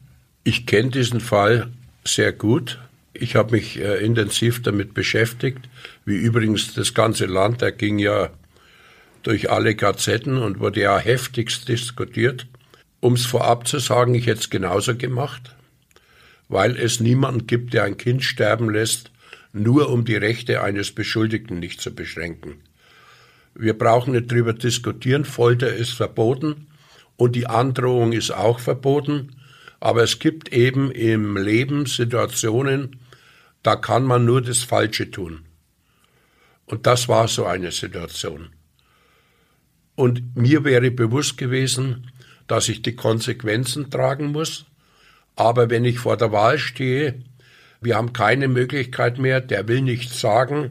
[0.43, 1.69] Ich kenne diesen Fall
[2.03, 2.79] sehr gut.
[3.19, 5.69] Ich habe mich äh, intensiv damit beschäftigt,
[6.05, 8.31] wie übrigens das ganze Land, da ging ja
[9.23, 12.47] durch alle Gazetten und wurde ja heftigst diskutiert.
[13.01, 15.55] Um es vorab zu sagen, ich hätte es genauso gemacht,
[16.49, 19.11] weil es niemanden gibt, der ein Kind sterben lässt,
[19.53, 22.61] nur um die Rechte eines Beschuldigten nicht zu beschränken.
[23.55, 26.67] Wir brauchen nicht drüber diskutieren, Folter ist verboten
[27.17, 29.37] und die Androhung ist auch verboten,
[29.81, 33.01] aber es gibt eben im Leben Situationen,
[33.67, 35.45] da kann man nur das Falsche tun.
[36.67, 38.51] Und das war so eine Situation.
[39.97, 42.13] Und mir wäre bewusst gewesen,
[42.47, 44.67] dass ich die Konsequenzen tragen muss.
[45.35, 47.25] Aber wenn ich vor der Wahl stehe,
[47.81, 50.71] wir haben keine Möglichkeit mehr, der will nichts sagen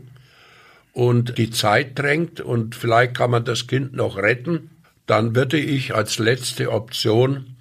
[0.93, 4.69] und die Zeit drängt und vielleicht kann man das Kind noch retten,
[5.05, 7.57] dann würde ich als letzte Option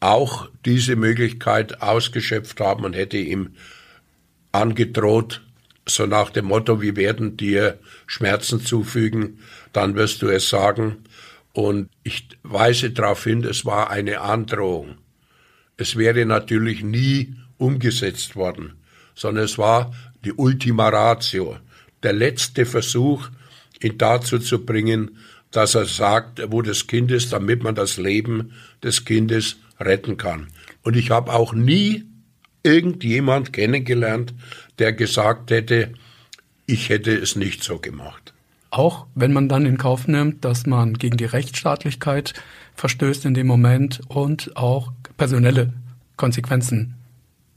[0.00, 3.54] auch diese Möglichkeit ausgeschöpft haben und hätte ihm
[4.60, 5.42] angedroht,
[5.86, 9.38] so nach dem Motto, wir werden dir Schmerzen zufügen,
[9.72, 10.98] dann wirst du es sagen.
[11.52, 14.98] Und ich weise darauf hin, es war eine Androhung.
[15.76, 18.74] Es wäre natürlich nie umgesetzt worden,
[19.14, 19.92] sondern es war
[20.24, 21.56] die Ultima Ratio,
[22.02, 23.28] der letzte Versuch,
[23.80, 25.18] ihn dazu zu bringen,
[25.50, 28.52] dass er sagt, wo das Kind ist, damit man das Leben
[28.82, 30.48] des Kindes retten kann.
[30.82, 32.07] Und ich habe auch nie
[32.62, 34.34] irgendjemand kennengelernt,
[34.78, 35.94] der gesagt hätte,
[36.66, 38.34] ich hätte es nicht so gemacht.
[38.70, 42.34] Auch wenn man dann in Kauf nimmt, dass man gegen die Rechtsstaatlichkeit
[42.74, 45.72] verstößt in dem Moment und auch personelle
[46.16, 46.94] Konsequenzen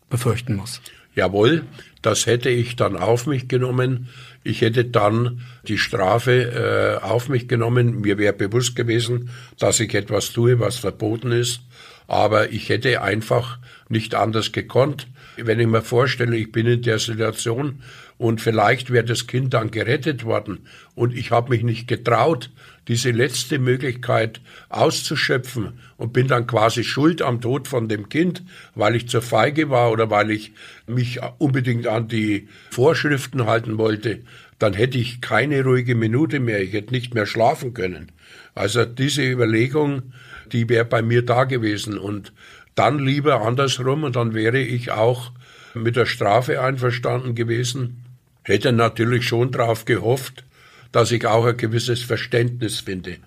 [0.10, 0.82] befürchten muss.
[1.14, 1.64] Jawohl,
[2.02, 4.08] das hätte ich dann auf mich genommen.
[4.44, 8.00] Ich hätte dann die Strafe äh, auf mich genommen.
[8.00, 9.30] Mir wäre bewusst gewesen,
[9.60, 11.62] dass ich etwas tue, was verboten ist.
[12.08, 13.60] Aber ich hätte einfach
[13.92, 15.08] nicht anders gekonnt.
[15.38, 17.84] Wenn ich mir vorstelle, ich bin in der Situation
[18.18, 20.60] und vielleicht wäre das Kind dann gerettet worden
[20.96, 22.50] und ich habe mich nicht getraut,
[22.88, 28.44] diese letzte Möglichkeit auszuschöpfen und bin dann quasi schuld am Tod von dem Kind,
[28.76, 30.54] weil ich zur feige war oder weil ich
[30.88, 34.22] mich unbedingt an die Vorschriften halten wollte,
[34.60, 38.12] dann hätte ich keine ruhige Minute mehr, ich hätte nicht mehr schlafen können.
[38.54, 40.14] Also diese Überlegung,
[40.52, 42.34] die wäre bei mir da gewesen und
[42.76, 45.32] dann lieber andersrum und dann wäre ich auch
[45.74, 48.04] mit der Strafe einverstanden gewesen
[48.44, 50.44] hätte natürlich schon darauf gehofft,
[50.92, 53.18] dass ich auch ein gewisses Verständnis finde,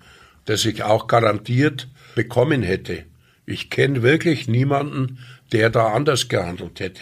[0.45, 3.03] das ich auch garantiert bekommen hätte.
[3.45, 5.19] Ich kenne wirklich niemanden,
[5.51, 7.01] der da anders gehandelt hätte.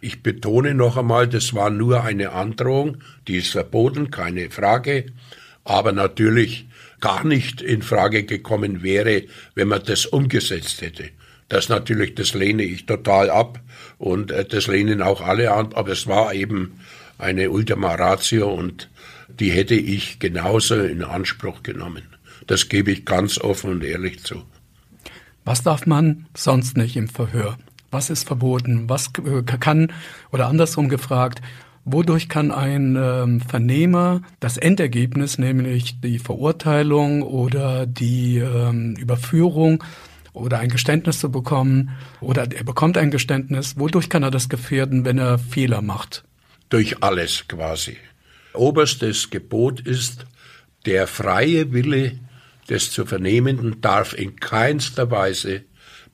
[0.00, 5.06] Ich betone noch einmal, das war nur eine Androhung, die ist verboten, keine Frage,
[5.64, 6.66] aber natürlich
[7.00, 9.24] gar nicht in Frage gekommen wäre,
[9.54, 11.10] wenn man das umgesetzt hätte.
[11.48, 13.60] Das natürlich, das lehne ich total ab
[13.98, 16.80] und äh, das lehnen auch alle an, aber es war eben
[17.18, 18.90] eine Ultima Ratio und
[19.28, 22.02] die hätte ich genauso in Anspruch genommen.
[22.46, 24.42] Das gebe ich ganz offen und ehrlich zu.
[25.44, 27.56] Was darf man sonst nicht im Verhör?
[27.90, 28.88] Was ist verboten?
[28.88, 29.92] Was äh, kann,
[30.30, 31.40] oder andersrum gefragt,
[31.86, 39.82] wodurch kann ein ähm, Vernehmer das Endergebnis, nämlich die Verurteilung oder die ähm, Überführung
[40.32, 45.04] oder ein Geständnis zu bekommen, oder er bekommt ein Geständnis, wodurch kann er das gefährden,
[45.04, 46.24] wenn er Fehler macht?
[46.68, 47.96] durch alles quasi.
[48.52, 50.26] Oberstes Gebot ist,
[50.86, 52.18] der freie Wille
[52.68, 55.64] des zu Vernehmenden darf in keinster Weise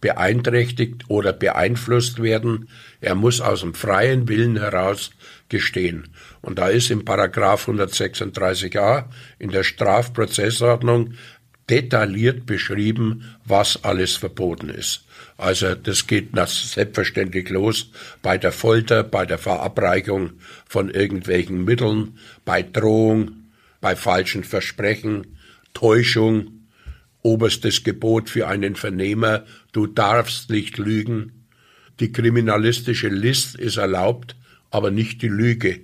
[0.01, 2.69] beeinträchtigt oder beeinflusst werden.
[3.01, 5.11] Er muss aus dem freien Willen heraus
[5.49, 6.09] gestehen.
[6.43, 9.07] Und da ist im Paragraph 136a
[9.39, 11.15] in der Strafprozessordnung
[11.71, 15.05] detailliert beschrieben, was alles verboten ist.
[15.37, 17.91] Also das geht selbstverständlich los
[18.23, 20.35] bei der Folter, bei der Verabreichung
[20.67, 23.33] von irgendwelchen Mitteln, bei Drohung,
[23.81, 25.39] bei falschen Versprechen,
[25.73, 26.67] Täuschung,
[27.23, 31.47] oberstes Gebot für einen Vernehmer, du darfst nicht lügen.
[32.01, 34.37] Die kriminalistische List ist erlaubt,
[34.71, 35.81] aber nicht die Lüge.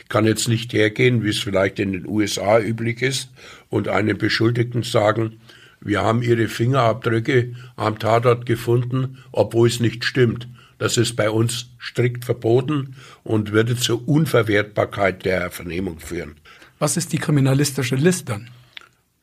[0.00, 3.30] Ich kann jetzt nicht hergehen, wie es vielleicht in den USA üblich ist,
[3.68, 5.40] und einem Beschuldigten sagen,
[5.80, 10.46] wir haben ihre Fingerabdrücke am Tatort gefunden, obwohl es nicht stimmt.
[10.78, 16.36] Das ist bei uns strikt verboten und würde zur Unverwertbarkeit der Vernehmung führen.
[16.78, 18.48] Was ist die kriminalistische List dann?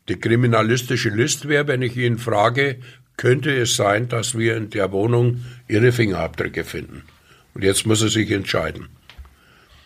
[0.07, 2.77] Die kriminalistische List wäre, wenn ich ihn frage,
[3.17, 7.01] könnte es sein, dass wir in der Wohnung Ihre Fingerabdrücke finden?
[7.55, 8.87] Und jetzt muss er sich entscheiden.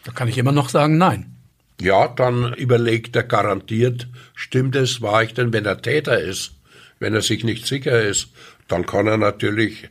[0.04, 1.36] Da kann ich immer noch sagen, nein.
[1.80, 6.54] Ja, dann überlegt er garantiert, stimmt es, war ich denn, wenn er Täter ist?
[7.00, 8.30] Wenn er sich nicht sicher ist,
[8.68, 9.90] dann kann er natürlich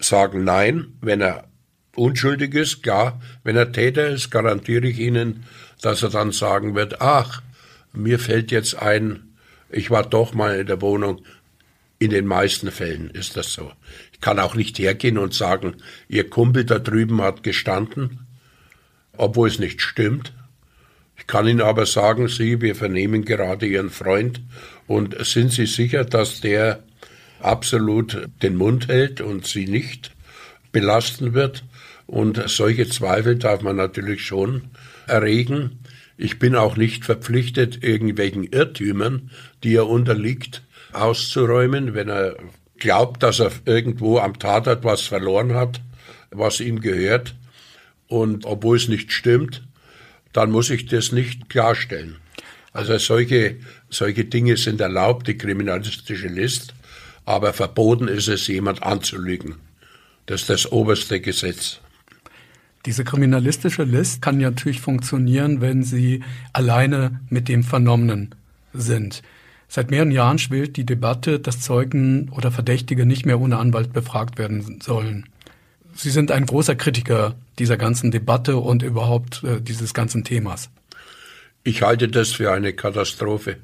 [0.00, 0.94] sagen Nein.
[1.00, 1.44] Wenn er
[1.94, 3.20] unschuldig ist, klar.
[3.44, 5.44] Wenn er Täter ist, garantiere ich Ihnen,
[5.82, 7.42] dass er dann sagen wird, ach,
[7.92, 9.34] mir fällt jetzt ein,
[9.70, 11.22] ich war doch mal in der Wohnung.
[11.98, 13.70] In den meisten Fällen ist das so.
[14.12, 15.76] Ich kann auch nicht hergehen und sagen,
[16.08, 18.26] Ihr Kumpel da drüben hat gestanden,
[19.20, 20.32] obwohl es nicht stimmt.
[21.18, 24.40] Ich kann Ihnen aber sagen, Sie, wir vernehmen gerade Ihren Freund
[24.86, 26.82] und sind Sie sicher, dass der
[27.40, 30.12] absolut den Mund hält und Sie nicht
[30.72, 31.64] belasten wird?
[32.06, 34.70] Und solche Zweifel darf man natürlich schon
[35.06, 35.80] erregen.
[36.16, 39.30] Ich bin auch nicht verpflichtet, irgendwelchen Irrtümern,
[39.62, 40.62] die er unterliegt,
[40.92, 42.36] auszuräumen, wenn er
[42.78, 45.82] glaubt, dass er irgendwo am Tatort was verloren hat,
[46.30, 47.34] was ihm gehört.
[48.10, 49.62] Und obwohl es nicht stimmt,
[50.32, 52.16] dann muss ich das nicht klarstellen.
[52.72, 53.56] Also solche,
[53.88, 56.74] solche Dinge sind erlaubt, die kriminalistische List.
[57.24, 59.54] aber verboten ist es, jemand anzulügen.
[60.26, 61.78] Das ist das oberste Gesetz.
[62.86, 68.34] Diese kriminalistische List kann ja natürlich funktionieren, wenn sie alleine mit dem Vernommenen
[68.72, 69.22] sind.
[69.68, 74.38] Seit mehreren Jahren schwillt die Debatte, dass Zeugen oder Verdächtige nicht mehr ohne Anwalt befragt
[74.38, 75.26] werden sollen.
[75.94, 80.70] Sie sind ein großer Kritiker dieser ganzen Debatte und überhaupt äh, dieses ganzen Themas.
[81.62, 83.56] Ich halte das für eine Katastrophe.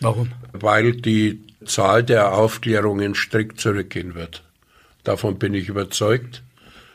[0.00, 0.32] Warum?
[0.52, 4.42] Weil die Zahl der Aufklärungen strikt zurückgehen wird.
[5.04, 6.42] Davon bin ich überzeugt.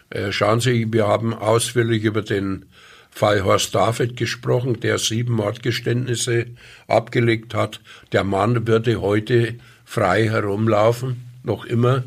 [0.10, 2.66] Äh, schauen Sie, wir haben ausführlich über den
[3.12, 6.48] Fall Horst David gesprochen, der sieben Mordgeständnisse
[6.88, 7.80] abgelegt hat.
[8.12, 12.04] Der Mann würde heute frei herumlaufen, noch immer,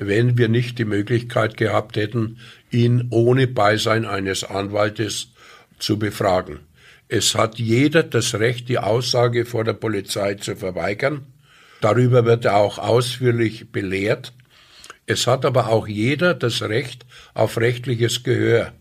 [0.00, 2.38] wenn wir nicht die Möglichkeit gehabt hätten,
[2.70, 5.28] ihn ohne Beisein eines Anwaltes
[5.78, 6.60] zu befragen.
[7.08, 11.26] Es hat jeder das Recht, die Aussage vor der Polizei zu verweigern.
[11.82, 14.32] Darüber wird er auch ausführlich belehrt.
[15.04, 18.72] Es hat aber auch jeder das Recht auf rechtliches Gehör.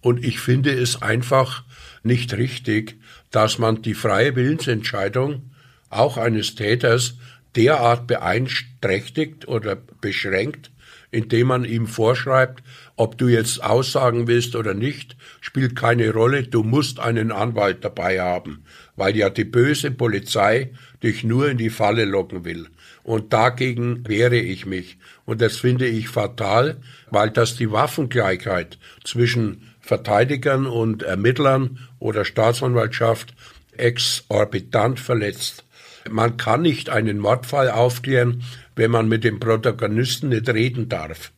[0.00, 1.64] Und ich finde es einfach
[2.04, 3.00] nicht richtig,
[3.32, 5.50] dass man die freie Willensentscheidung
[5.90, 7.14] auch eines Täters
[7.56, 10.70] derart beeinträchtigt oder beschränkt,
[11.10, 12.62] indem man ihm vorschreibt,
[12.96, 18.20] ob du jetzt aussagen willst oder nicht, spielt keine Rolle, du musst einen Anwalt dabei
[18.20, 18.64] haben,
[18.96, 20.70] weil ja die böse Polizei
[21.02, 22.68] dich nur in die Falle locken will.
[23.02, 24.98] Und dagegen wehre ich mich.
[25.24, 26.80] Und das finde ich fatal,
[27.10, 33.34] weil das die Waffengleichheit zwischen Verteidigern und Ermittlern oder Staatsanwaltschaft
[33.76, 35.64] exorbitant verletzt.
[36.10, 38.42] Man kann nicht einen Mordfall aufklären,
[38.76, 41.32] wenn man mit dem Protagonisten nicht reden darf.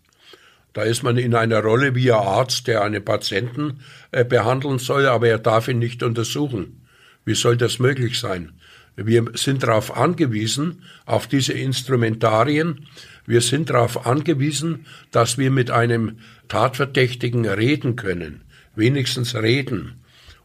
[0.72, 5.06] Da ist man in einer Rolle wie ein Arzt, der einen Patienten äh, behandeln soll,
[5.06, 6.80] aber er darf ihn nicht untersuchen.
[7.24, 8.52] Wie soll das möglich sein?
[8.96, 12.86] Wir sind darauf angewiesen, auf diese Instrumentarien.
[13.26, 18.42] Wir sind darauf angewiesen, dass wir mit einem Tatverdächtigen reden können,
[18.76, 20.00] wenigstens reden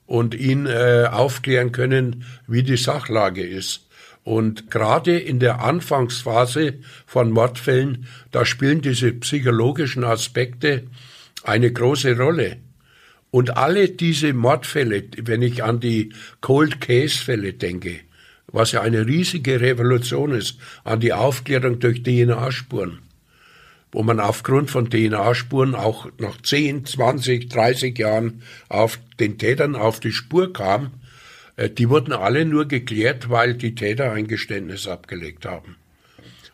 [0.05, 3.88] und ihn äh, aufklären können, wie die Sachlage ist.
[4.24, 10.84] Und gerade in der Anfangsphase von Mordfällen, da spielen diese psychologischen Aspekte
[11.43, 12.57] eine große Rolle.
[13.32, 17.99] Und alle diese Mordfälle, wenn ich an die Cold Case Fälle denke,
[18.47, 22.99] was ja eine riesige Revolution ist, an die Aufklärung durch DNA-Spuren,
[23.91, 29.99] wo man aufgrund von DNA-Spuren auch nach 10, 20, 30 Jahren auf den Tätern auf
[29.99, 30.91] die Spur kam,
[31.68, 35.76] die wurden alle nur geklärt, weil die Täter ein Geständnis abgelegt haben.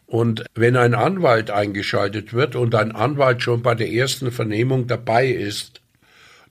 [0.08, 5.28] Und wenn ein Anwalt eingeschaltet wird und ein Anwalt schon bei der ersten Vernehmung dabei
[5.28, 5.82] ist,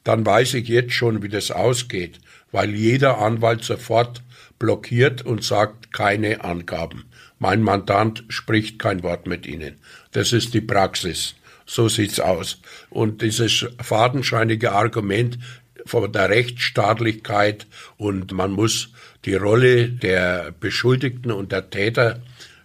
[0.02, 2.20] dann weiß ich jetzt schon, wie das ausgeht,
[2.52, 4.22] weil jeder Anwalt sofort
[4.58, 7.04] blockiert und sagt keine Angaben.
[7.38, 9.76] Mein Mandant spricht kein Wort mit Ihnen.
[10.12, 11.34] Das ist die Praxis.
[11.66, 12.60] So sieht's aus.
[12.90, 15.38] Und dieses fadenscheinige Argument,
[15.86, 17.66] von der Rechtsstaatlichkeit
[17.96, 18.90] und man muss
[19.24, 22.20] die Rolle der Beschuldigten und der Täter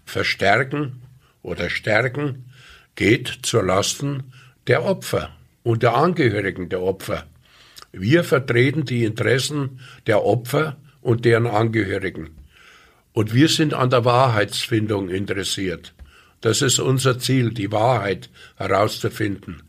[0.05, 1.01] verstärken
[1.41, 2.45] oder stärken,
[2.95, 4.33] geht zur Lasten
[4.67, 5.31] der Opfer
[5.63, 7.25] und der Angehörigen der Opfer.
[7.91, 12.31] Wir vertreten die Interessen der Opfer und deren Angehörigen.
[13.13, 15.93] Und wir sind an der Wahrheitsfindung interessiert.
[16.41, 19.63] Das ist unser Ziel, die Wahrheit herauszufinden.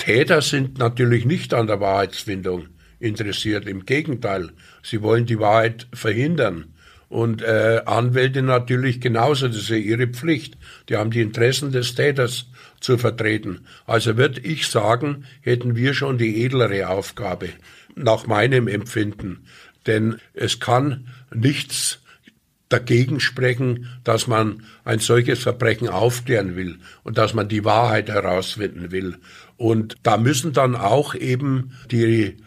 [0.00, 3.66] Täter sind natürlich nicht an der Wahrheitsfindung interessiert.
[3.66, 4.50] Im Gegenteil,
[4.82, 6.72] sie wollen die Wahrheit verhindern.
[7.10, 10.56] Und äh, Anwälte natürlich genauso, das ist ja ihre Pflicht.
[10.88, 12.46] Die haben die Interessen des Täters
[12.80, 13.66] zu vertreten.
[13.84, 17.50] Also würde ich sagen, hätten wir schon die edlere Aufgabe,
[17.94, 19.44] nach meinem Empfinden.
[19.86, 21.99] Denn es kann nichts
[22.70, 28.90] dagegen sprechen, dass man ein solches Verbrechen aufklären will und dass man die Wahrheit herausfinden
[28.90, 29.16] will.
[29.58, 32.38] Und da müssen dann auch eben die,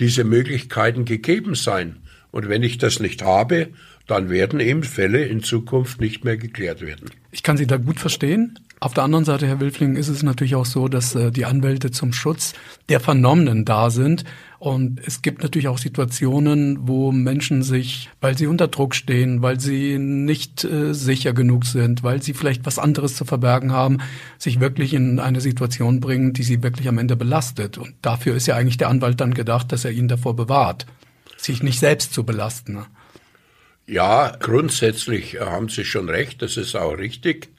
[0.00, 1.96] diese Möglichkeiten gegeben sein.
[2.32, 3.68] Und wenn ich das nicht habe,
[4.06, 7.10] dann werden eben Fälle in Zukunft nicht mehr geklärt werden.
[7.30, 8.58] Ich kann Sie da gut verstehen.
[8.78, 11.90] Auf der anderen Seite, Herr Wilfling, ist es natürlich auch so, dass äh, die Anwälte
[11.90, 12.52] zum Schutz
[12.88, 14.24] der Vernommenen da sind.
[14.58, 19.60] Und es gibt natürlich auch Situationen, wo Menschen sich, weil sie unter Druck stehen, weil
[19.60, 23.98] sie nicht äh, sicher genug sind, weil sie vielleicht was anderes zu verbergen haben,
[24.38, 27.76] sich wirklich in eine Situation bringen, die sie wirklich am Ende belastet.
[27.76, 30.86] Und dafür ist ja eigentlich der Anwalt dann gedacht, dass er ihn davor bewahrt,
[31.36, 32.78] sich nicht selbst zu belasten.
[33.86, 37.50] Ja, grundsätzlich haben Sie schon recht, das ist auch richtig.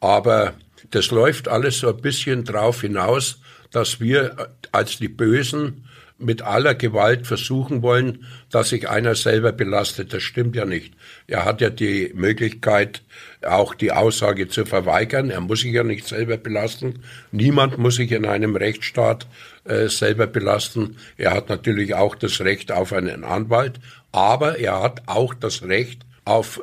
[0.00, 0.54] Aber
[0.90, 5.87] das läuft alles so ein bisschen drauf hinaus, dass wir als die Bösen
[6.18, 10.12] mit aller Gewalt versuchen wollen, dass sich einer selber belastet.
[10.12, 10.94] Das stimmt ja nicht.
[11.28, 13.02] Er hat ja die Möglichkeit,
[13.42, 15.30] auch die Aussage zu verweigern.
[15.30, 17.00] Er muss sich ja nicht selber belasten.
[17.30, 19.28] Niemand muss sich in einem Rechtsstaat
[19.64, 20.96] äh, selber belasten.
[21.16, 23.78] Er hat natürlich auch das Recht auf einen Anwalt,
[24.10, 26.60] aber er hat auch das Recht auf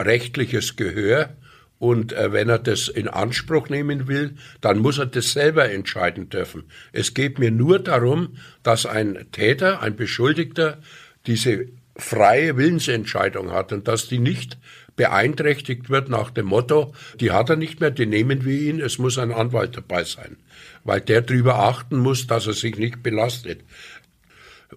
[0.00, 1.30] rechtliches Gehör
[1.78, 6.28] und äh, wenn er das in Anspruch nehmen will, dann muss er das selber entscheiden
[6.28, 6.64] dürfen.
[6.92, 10.78] Es geht mir nur darum, dass ein Täter, ein Beschuldigter
[11.26, 14.58] diese freie Willensentscheidung hat und dass die nicht
[14.96, 18.98] beeinträchtigt wird nach dem Motto, die hat er nicht mehr, die nehmen wir ihn, es
[18.98, 20.36] muss ein Anwalt dabei sein,
[20.84, 23.60] weil der darüber achten muss, dass er sich nicht belastet.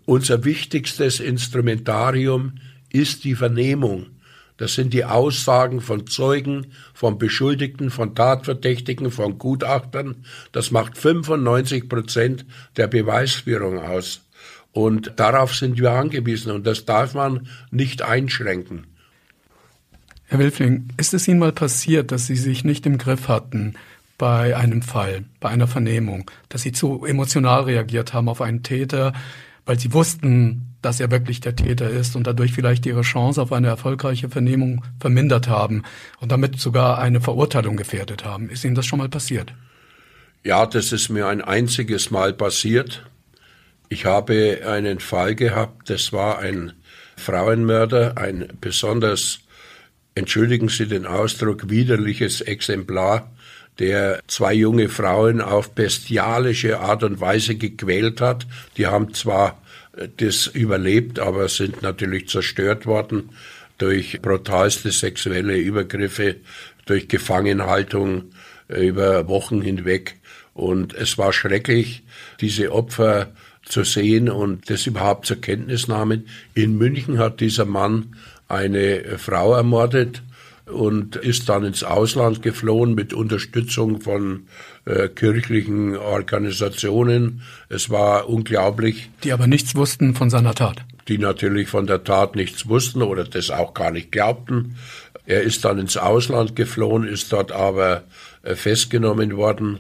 [0.06, 2.60] Unser wichtigstes Instrumentarium
[2.91, 4.07] ist die Vernehmung.
[4.62, 10.18] Das sind die Aussagen von Zeugen, von Beschuldigten, von Tatverdächtigen, von Gutachtern.
[10.52, 12.46] Das macht 95 Prozent
[12.78, 14.22] der Beweisführung aus.
[14.72, 18.86] Und darauf sind wir angewiesen und das darf man nicht einschränken.
[20.28, 23.74] Herr Wilfling, ist es Ihnen mal passiert, dass Sie sich nicht im Griff hatten
[24.20, 29.14] bei einem Fall, bei einer Vernehmung, dass Sie zu emotional reagiert haben auf einen Täter,
[29.66, 33.52] weil Sie wussten, dass er wirklich der Täter ist und dadurch vielleicht ihre Chance auf
[33.52, 35.84] eine erfolgreiche Vernehmung vermindert haben
[36.20, 38.50] und damit sogar eine Verurteilung gefährdet haben.
[38.50, 39.54] Ist Ihnen das schon mal passiert?
[40.44, 43.06] Ja, das ist mir ein einziges Mal passiert.
[43.90, 46.74] Ich habe einen Fall gehabt, das war ein
[47.16, 49.42] Frauenmörder, ein besonders,
[50.16, 53.32] entschuldigen Sie den Ausdruck, widerliches Exemplar,
[53.80, 58.45] der zwei junge Frauen auf bestialische Art und Weise gequält hat.
[58.77, 59.61] Die haben zwar
[60.18, 63.30] das überlebt, aber sind natürlich zerstört worden
[63.77, 66.38] durch brutalste sexuelle Übergriffe,
[66.85, 68.26] durch Gefangenhaltung
[68.68, 70.18] äh, über Wochen hinweg.
[70.53, 72.03] Und es war schrecklich,
[72.41, 73.31] diese Opfer
[73.64, 76.27] zu sehen und das überhaupt zur Kenntnis nahmen.
[76.53, 78.15] In München hat dieser Mann
[78.48, 80.22] eine Frau ermordet
[80.66, 84.48] und ist dann ins Ausland geflohen mit Unterstützung von
[84.86, 87.42] äh, kirchlichen Organisationen.
[87.70, 89.10] Es war unglaublich.
[89.24, 90.84] Die aber nichts wussten von seiner Tat.
[91.08, 94.78] Die natürlich von der Tat nichts wussten oder das auch gar nicht glaubten.
[95.26, 98.04] Er ist dann ins Ausland geflohen, ist dort aber
[98.44, 99.80] äh, festgenommen worden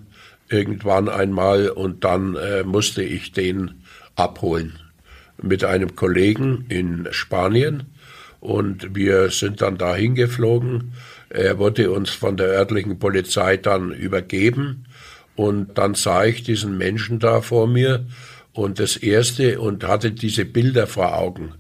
[0.49, 3.81] irgendwann einmal und dann äh, musste ich den
[4.15, 4.79] abholen
[5.41, 7.87] mit einem Kollegen in Spanien
[8.41, 10.93] und wir sind dann dahin geflogen.
[11.29, 14.85] Er wurde uns von der örtlichen Polizei dann übergeben.
[15.35, 18.05] Und dann sah ich diesen Menschen da vor mir
[18.51, 21.53] und das erste und hatte diese Bilder vor Augen,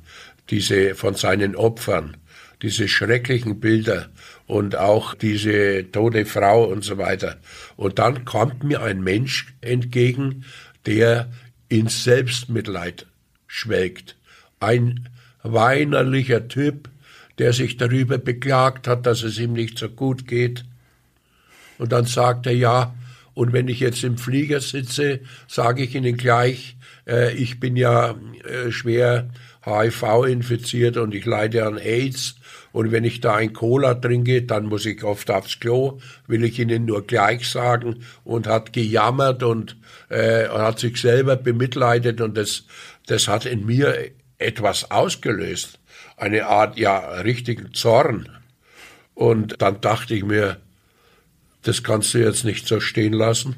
[0.49, 2.17] diese von seinen Opfern,
[2.61, 4.09] diese schrecklichen Bilder
[4.47, 7.37] und auch diese tote Frau und so weiter.
[7.77, 10.45] Und dann kommt mir ein Mensch entgegen,
[10.85, 11.31] der
[11.69, 13.05] ins Selbstmitleid
[13.47, 14.17] schwelgt.
[14.59, 15.07] Ein
[15.43, 16.89] weinerlicher Typ,
[17.37, 20.65] der sich darüber beklagt hat, dass es ihm nicht so gut geht.
[21.77, 22.93] Und dann sagt er, ja,
[23.33, 26.75] und wenn ich jetzt im Flieger sitze, sage ich Ihnen gleich,
[27.07, 29.29] äh, ich bin ja äh, schwer
[29.63, 32.35] HIV infiziert und ich leide an AIDS.
[32.73, 36.59] Und wenn ich da ein Cola trinke, dann muss ich oft aufs Klo, will ich
[36.59, 39.75] Ihnen nur gleich sagen, und hat gejammert und
[40.09, 42.63] äh, hat sich selber bemitleidet und das,
[43.07, 44.11] das hat in mir
[44.41, 45.79] etwas ausgelöst,
[46.17, 48.29] eine Art, ja, richtigen Zorn.
[49.13, 50.57] Und dann dachte ich mir,
[51.63, 53.55] das kannst du jetzt nicht so stehen lassen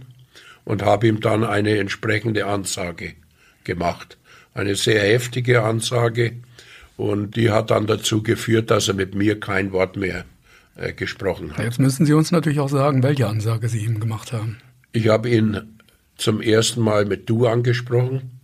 [0.66, 3.14] und habe ihm dann eine entsprechende Ansage
[3.64, 4.18] gemacht.
[4.54, 6.34] Eine sehr heftige Ansage
[6.98, 10.26] und die hat dann dazu geführt, dass er mit mir kein Wort mehr
[10.76, 11.64] äh, gesprochen hat.
[11.64, 14.58] Jetzt müssen Sie uns natürlich auch sagen, welche Ansage Sie ihm gemacht haben.
[14.92, 15.80] Ich habe ihn
[16.18, 18.40] zum ersten Mal mit Du angesprochen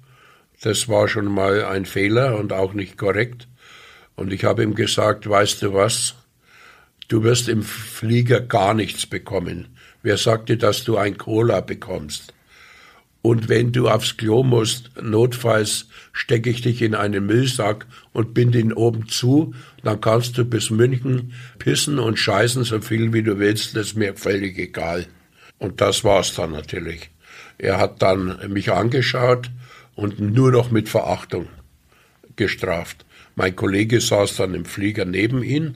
[0.61, 3.47] das war schon mal ein Fehler und auch nicht korrekt.
[4.15, 6.15] Und ich habe ihm gesagt, weißt du was,
[7.07, 9.67] du wirst im Flieger gar nichts bekommen.
[10.03, 12.33] Wer sagte, dass du ein Cola bekommst?
[13.21, 18.55] Und wenn du aufs Klo musst, notfalls stecke ich dich in einen Müllsack und bind
[18.55, 19.53] ihn oben zu,
[19.83, 23.97] dann kannst du bis München pissen und scheißen so viel wie du willst, das ist
[23.97, 25.05] mir völlig egal.
[25.57, 27.11] Und das war's dann natürlich.
[27.57, 29.51] Er hat dann mich angeschaut,
[29.99, 31.47] und nur noch mit Verachtung
[32.37, 33.05] gestraft.
[33.35, 35.73] Mein Kollege saß dann im Flieger neben ihm.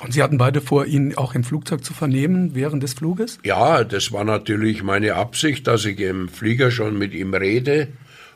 [0.00, 3.38] Und Sie hatten beide vor, ihn auch im Flugzeug zu vernehmen während des Fluges?
[3.44, 7.88] Ja, das war natürlich meine Absicht, dass ich im Flieger schon mit ihm rede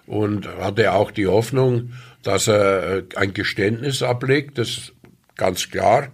[0.07, 1.93] und hatte auch die Hoffnung,
[2.23, 4.57] dass er äh, ein Geständnis ablegt.
[4.57, 4.93] Das
[5.35, 6.09] ganz klar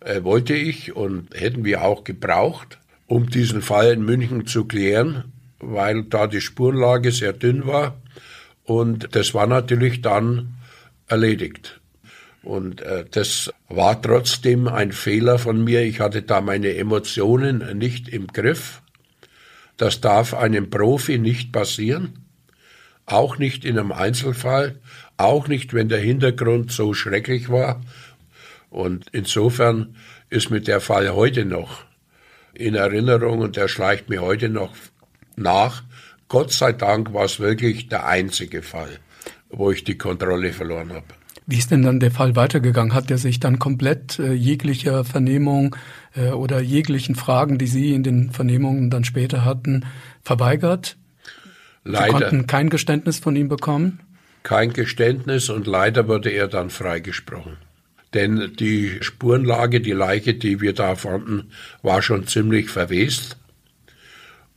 [0.00, 5.32] äh, wollte ich und hätten wir auch gebraucht, um diesen Fall in München zu klären,
[5.60, 8.00] weil da die Spurenlage sehr dünn war
[8.64, 10.54] Und das war natürlich dann
[11.06, 11.80] erledigt.
[12.42, 15.82] Und äh, das war trotzdem ein Fehler von mir.
[15.82, 18.82] Ich hatte da meine Emotionen nicht im Griff.
[19.76, 22.26] Das darf einem Profi nicht passieren.
[23.06, 24.78] Auch nicht in einem Einzelfall.
[25.16, 27.80] Auch nicht, wenn der Hintergrund so schrecklich war.
[28.70, 29.96] Und insofern
[30.30, 31.84] ist mir der Fall heute noch
[32.52, 34.74] in Erinnerung und der schleicht mir heute noch
[35.38, 35.82] nach.
[36.28, 38.98] Gott sei Dank war es wirklich der einzige Fall,
[39.50, 41.06] wo ich die Kontrolle verloren habe.
[41.46, 42.92] Wie ist denn dann der Fall weitergegangen?
[42.92, 45.74] Hat er sich dann komplett äh, jeglicher Vernehmung
[46.14, 49.86] äh, oder jeglichen Fragen, die Sie in den Vernehmungen dann später hatten,
[50.22, 50.98] verweigert?
[51.84, 52.04] Leider.
[52.04, 54.00] Sie konnten kein Geständnis von ihm bekommen?
[54.42, 57.56] Kein Geständnis und leider wurde er dann freigesprochen.
[58.12, 61.50] Denn die Spurenlage, die Leiche, die wir da fanden,
[61.82, 63.38] war schon ziemlich verwest.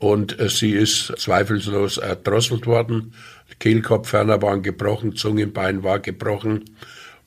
[0.02, 3.14] Und äh, sie ist zweifellos erdrosselt worden.
[3.60, 6.65] Kehlkopfhörner waren gebrochen, Zungenbein war gebrochen.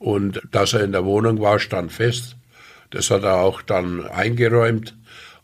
[0.01, 2.34] Und dass er in der Wohnung war, stand fest.
[2.90, 4.96] Das hat er auch dann eingeräumt.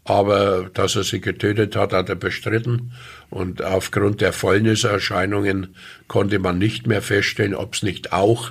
[0.02, 2.92] Aber dass er sie getötet hat, hat er bestritten.
[3.28, 5.76] Und aufgrund der Fäulniserscheinungen
[6.08, 8.50] konnte man nicht mehr feststellen, ob es nicht auch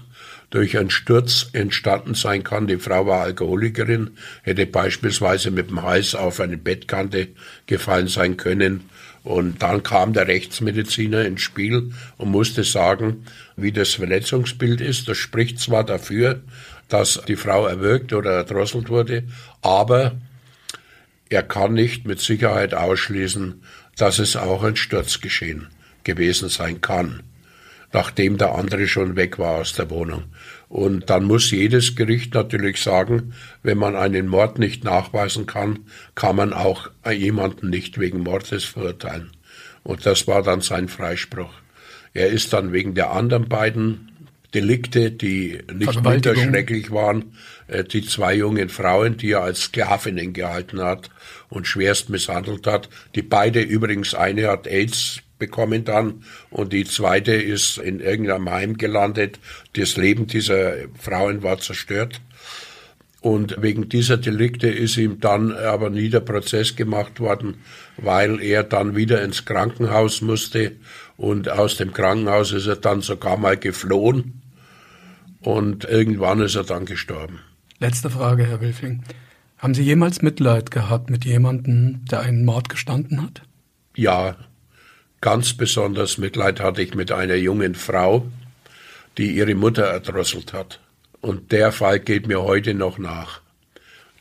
[0.50, 2.68] durch einen Sturz entstanden sein kann.
[2.68, 4.12] Die Frau war Alkoholikerin,
[4.44, 7.28] hätte beispielsweise mit dem Hals auf eine Bettkante
[7.68, 8.90] gefallen sein können.
[9.24, 15.08] Und dann kam der Rechtsmediziner ins Spiel und musste sagen, wie das Verletzungsbild ist.
[15.08, 16.42] Das spricht zwar dafür,
[16.88, 19.24] dass die Frau erwürgt oder erdrosselt wurde,
[19.62, 20.14] aber
[21.30, 23.62] er kann nicht mit Sicherheit ausschließen,
[23.98, 25.68] dass es auch ein Sturzgeschehen
[26.04, 27.22] gewesen sein kann
[27.92, 30.26] nachdem der andere schon weg war aus der Wohnung.
[30.68, 33.34] Und dann muss jedes Gericht natürlich sagen,
[33.64, 35.80] wenn man einen Mord nicht nachweisen kann,
[36.16, 39.32] kann man auch jemanden nicht wegen Mordes verurteilen.
[39.84, 41.54] Und das war dann sein Freispruch.
[42.14, 44.10] Er ist dann wegen der anderen beiden
[44.54, 47.34] Delikte, die nicht minder schrecklich waren,
[47.68, 51.10] äh, die zwei jungen Frauen, die er als Sklavinnen gehalten hat
[51.50, 57.34] und schwerst misshandelt hat, die beide übrigens, eine hat AIDS bekommen dann und die zweite
[57.34, 59.40] ist in irgendeinem Heim gelandet.
[59.74, 62.22] Das Leben dieser Frauen war zerstört.
[63.22, 67.56] Und wegen dieser Delikte ist ihm dann aber nie der Prozess gemacht worden,
[67.98, 70.74] weil er dann wieder ins Krankenhaus musste
[71.18, 74.42] und aus dem Krankenhaus ist er dann sogar mal geflohen
[75.42, 77.40] und irgendwann ist er dann gestorben.
[77.80, 79.04] Letzte Frage, Herr Wilfing.
[79.58, 83.42] Haben Sie jemals Mitleid gehabt mit jemandem, der einen Mord gestanden hat?
[83.96, 84.38] Ja,
[85.22, 88.26] Ganz besonders Mitleid hatte ich mit einer jungen Frau,
[89.18, 90.80] die ihre Mutter erdrosselt hat.
[91.20, 93.42] Und der Fall geht mir heute noch nach.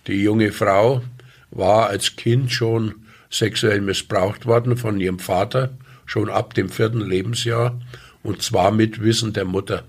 [0.09, 1.03] Die junge Frau
[1.51, 5.71] war als Kind schon sexuell missbraucht worden von ihrem Vater,
[6.05, 7.81] schon ab dem vierten Lebensjahr,
[8.25, 9.85] und zwar mit Wissen der Mutter.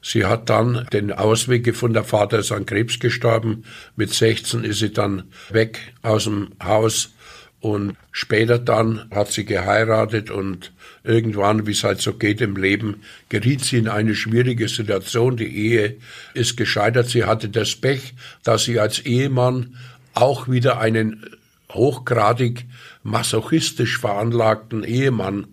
[0.00, 3.62] Sie hat dann den Ausweg gefunden, der Vater ist an Krebs gestorben,
[3.94, 7.14] mit 16 ist sie dann weg aus dem Haus,
[7.62, 10.72] und später dann hat sie geheiratet und
[11.04, 15.36] irgendwann, wie es halt so geht im Leben, geriet sie in eine schwierige Situation.
[15.36, 15.96] Die Ehe
[16.34, 17.08] ist gescheitert.
[17.08, 19.76] Sie hatte das Pech, dass sie als Ehemann
[20.12, 21.24] auch wieder einen
[21.70, 22.64] hochgradig
[23.04, 25.46] masochistisch veranlagten Ehemann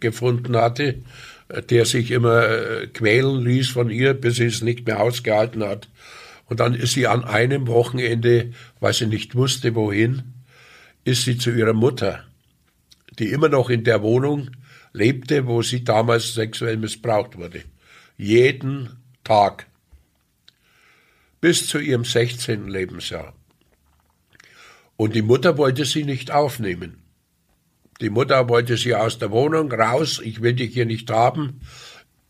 [0.00, 1.02] gefunden hatte,
[1.68, 5.90] der sich immer äh, quälen ließ von ihr, bis sie es nicht mehr ausgehalten hat.
[6.46, 10.22] Und dann ist sie an einem Wochenende, weil sie nicht wusste, wohin,
[11.04, 12.24] ist sie zu ihrer Mutter,
[13.18, 14.50] die immer noch in der Wohnung
[14.92, 17.62] lebte, wo sie damals sexuell missbraucht wurde.
[18.16, 18.90] Jeden
[19.24, 19.66] Tag.
[21.40, 22.68] Bis zu ihrem 16.
[22.68, 23.34] Lebensjahr.
[24.96, 27.02] Und die Mutter wollte sie nicht aufnehmen.
[28.00, 31.60] Die Mutter wollte sie aus der Wohnung raus, ich will dich hier nicht haben.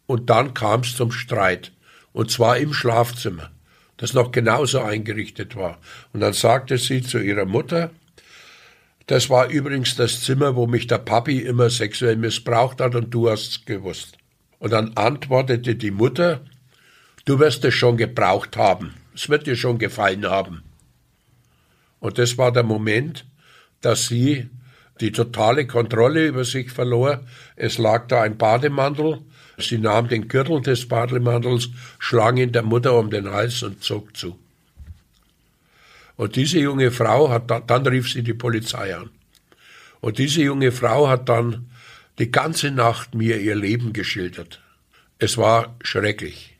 [0.06, 1.72] Und dann kam es zum Streit.
[2.12, 3.50] Und zwar im Schlafzimmer,
[3.96, 5.78] das noch genauso eingerichtet war.
[6.12, 7.90] Und dann sagte sie zu ihrer Mutter,
[9.06, 13.28] das war übrigens das Zimmer, wo mich der Papi immer sexuell missbraucht hat und du
[13.28, 14.16] hast's gewusst.
[14.58, 16.40] Und dann antwortete die Mutter,
[17.24, 18.94] du wirst es schon gebraucht haben.
[19.14, 20.62] Es wird dir schon gefallen haben.
[22.00, 23.26] Und das war der Moment,
[23.80, 24.48] dass sie
[25.00, 27.24] die totale Kontrolle über sich verlor.
[27.56, 29.18] Es lag da ein Bademantel.
[29.58, 34.16] Sie nahm den Gürtel des Bademantels, schlang ihn der Mutter um den Hals und zog
[34.16, 34.38] zu.
[36.16, 39.10] Und diese junge Frau hat, dann, dann rief sie die Polizei an.
[40.00, 41.70] Und diese junge Frau hat dann
[42.18, 44.60] die ganze Nacht mir ihr Leben geschildert.
[45.18, 46.56] Es war schrecklich.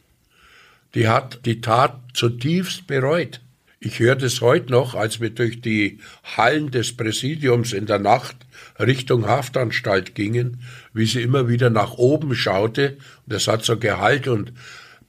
[0.94, 3.40] Die hat die Tat zutiefst bereut.
[3.80, 5.98] Ich höre das heute noch, als wir durch die
[6.36, 8.36] Hallen des Präsidiums in der Nacht
[8.78, 10.62] Richtung Haftanstalt gingen,
[10.94, 12.98] wie sie immer wieder nach oben schaute.
[13.26, 14.52] Und das hat so Gehalt und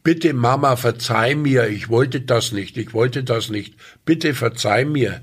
[0.03, 3.75] Bitte Mama, verzeih mir, ich wollte das nicht, ich wollte das nicht.
[4.03, 5.21] Bitte verzeih mir.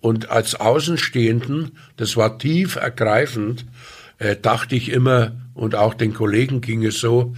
[0.00, 3.66] Und als Außenstehenden, das war tief ergreifend,
[4.18, 7.34] äh, dachte ich immer, und auch den Kollegen ging es so,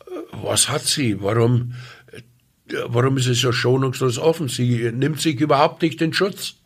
[0.00, 0.10] äh,
[0.42, 1.22] was hat sie?
[1.22, 1.74] Warum,
[2.12, 2.20] äh,
[2.86, 4.48] warum ist sie so schonungslos offen?
[4.48, 6.56] Sie nimmt sich überhaupt nicht in Schutz.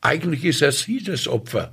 [0.00, 1.72] Eigentlich ist er sie das Opfer.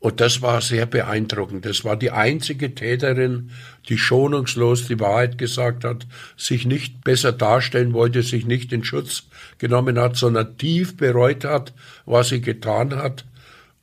[0.00, 1.64] Und das war sehr beeindruckend.
[1.64, 3.50] Das war die einzige Täterin,
[3.88, 6.06] die schonungslos die Wahrheit gesagt hat,
[6.36, 9.24] sich nicht besser darstellen wollte, sich nicht in Schutz
[9.58, 11.72] genommen hat, sondern tief bereut hat,
[12.06, 13.24] was sie getan hat,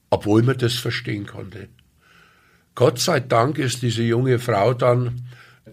[0.10, 1.68] obwohl man das verstehen konnte.
[2.76, 5.22] Gott sei Dank ist diese junge Frau dann,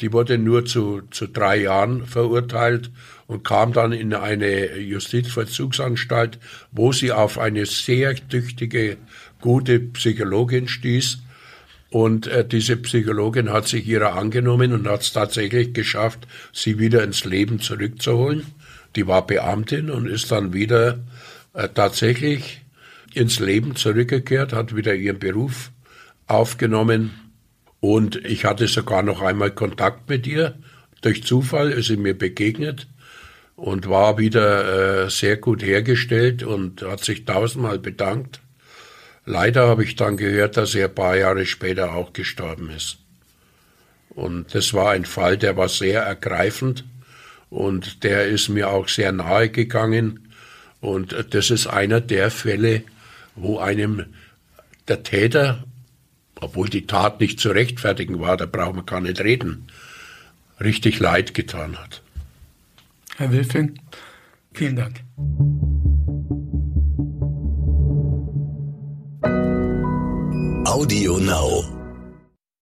[0.00, 2.90] die wurde nur zu, zu drei Jahren verurteilt
[3.26, 6.38] und kam dann in eine Justizvollzugsanstalt,
[6.70, 8.96] wo sie auf eine sehr tüchtige
[9.42, 11.18] gute Psychologin stieß.
[11.90, 17.04] Und äh, diese Psychologin hat sich ihrer angenommen und hat es tatsächlich geschafft, sie wieder
[17.04, 18.46] ins Leben zurückzuholen.
[18.96, 21.00] Die war Beamtin und ist dann wieder
[21.52, 22.62] äh, tatsächlich
[23.12, 25.70] ins Leben zurückgekehrt, hat wieder ihren Beruf
[26.26, 27.10] aufgenommen.
[27.80, 30.54] Und ich hatte sogar noch einmal Kontakt mit ihr.
[31.02, 32.86] Durch Zufall ist sie mir begegnet
[33.56, 38.41] und war wieder äh, sehr gut hergestellt und hat sich tausendmal bedankt.
[39.24, 42.98] Leider habe ich dann gehört, dass er ein paar Jahre später auch gestorben ist.
[44.10, 46.84] Und das war ein Fall, der war sehr ergreifend
[47.48, 50.28] und der ist mir auch sehr nahe gegangen.
[50.80, 52.82] Und das ist einer der Fälle,
[53.34, 54.06] wo einem
[54.88, 55.64] der Täter,
[56.40, 59.68] obwohl die Tat nicht zu rechtfertigen war, da brauchen wir gar nicht reden,
[60.60, 62.02] richtig leid getan hat.
[63.16, 63.78] Herr Wilfing,
[64.52, 65.00] vielen Dank.
[70.72, 71.81] Audio Now.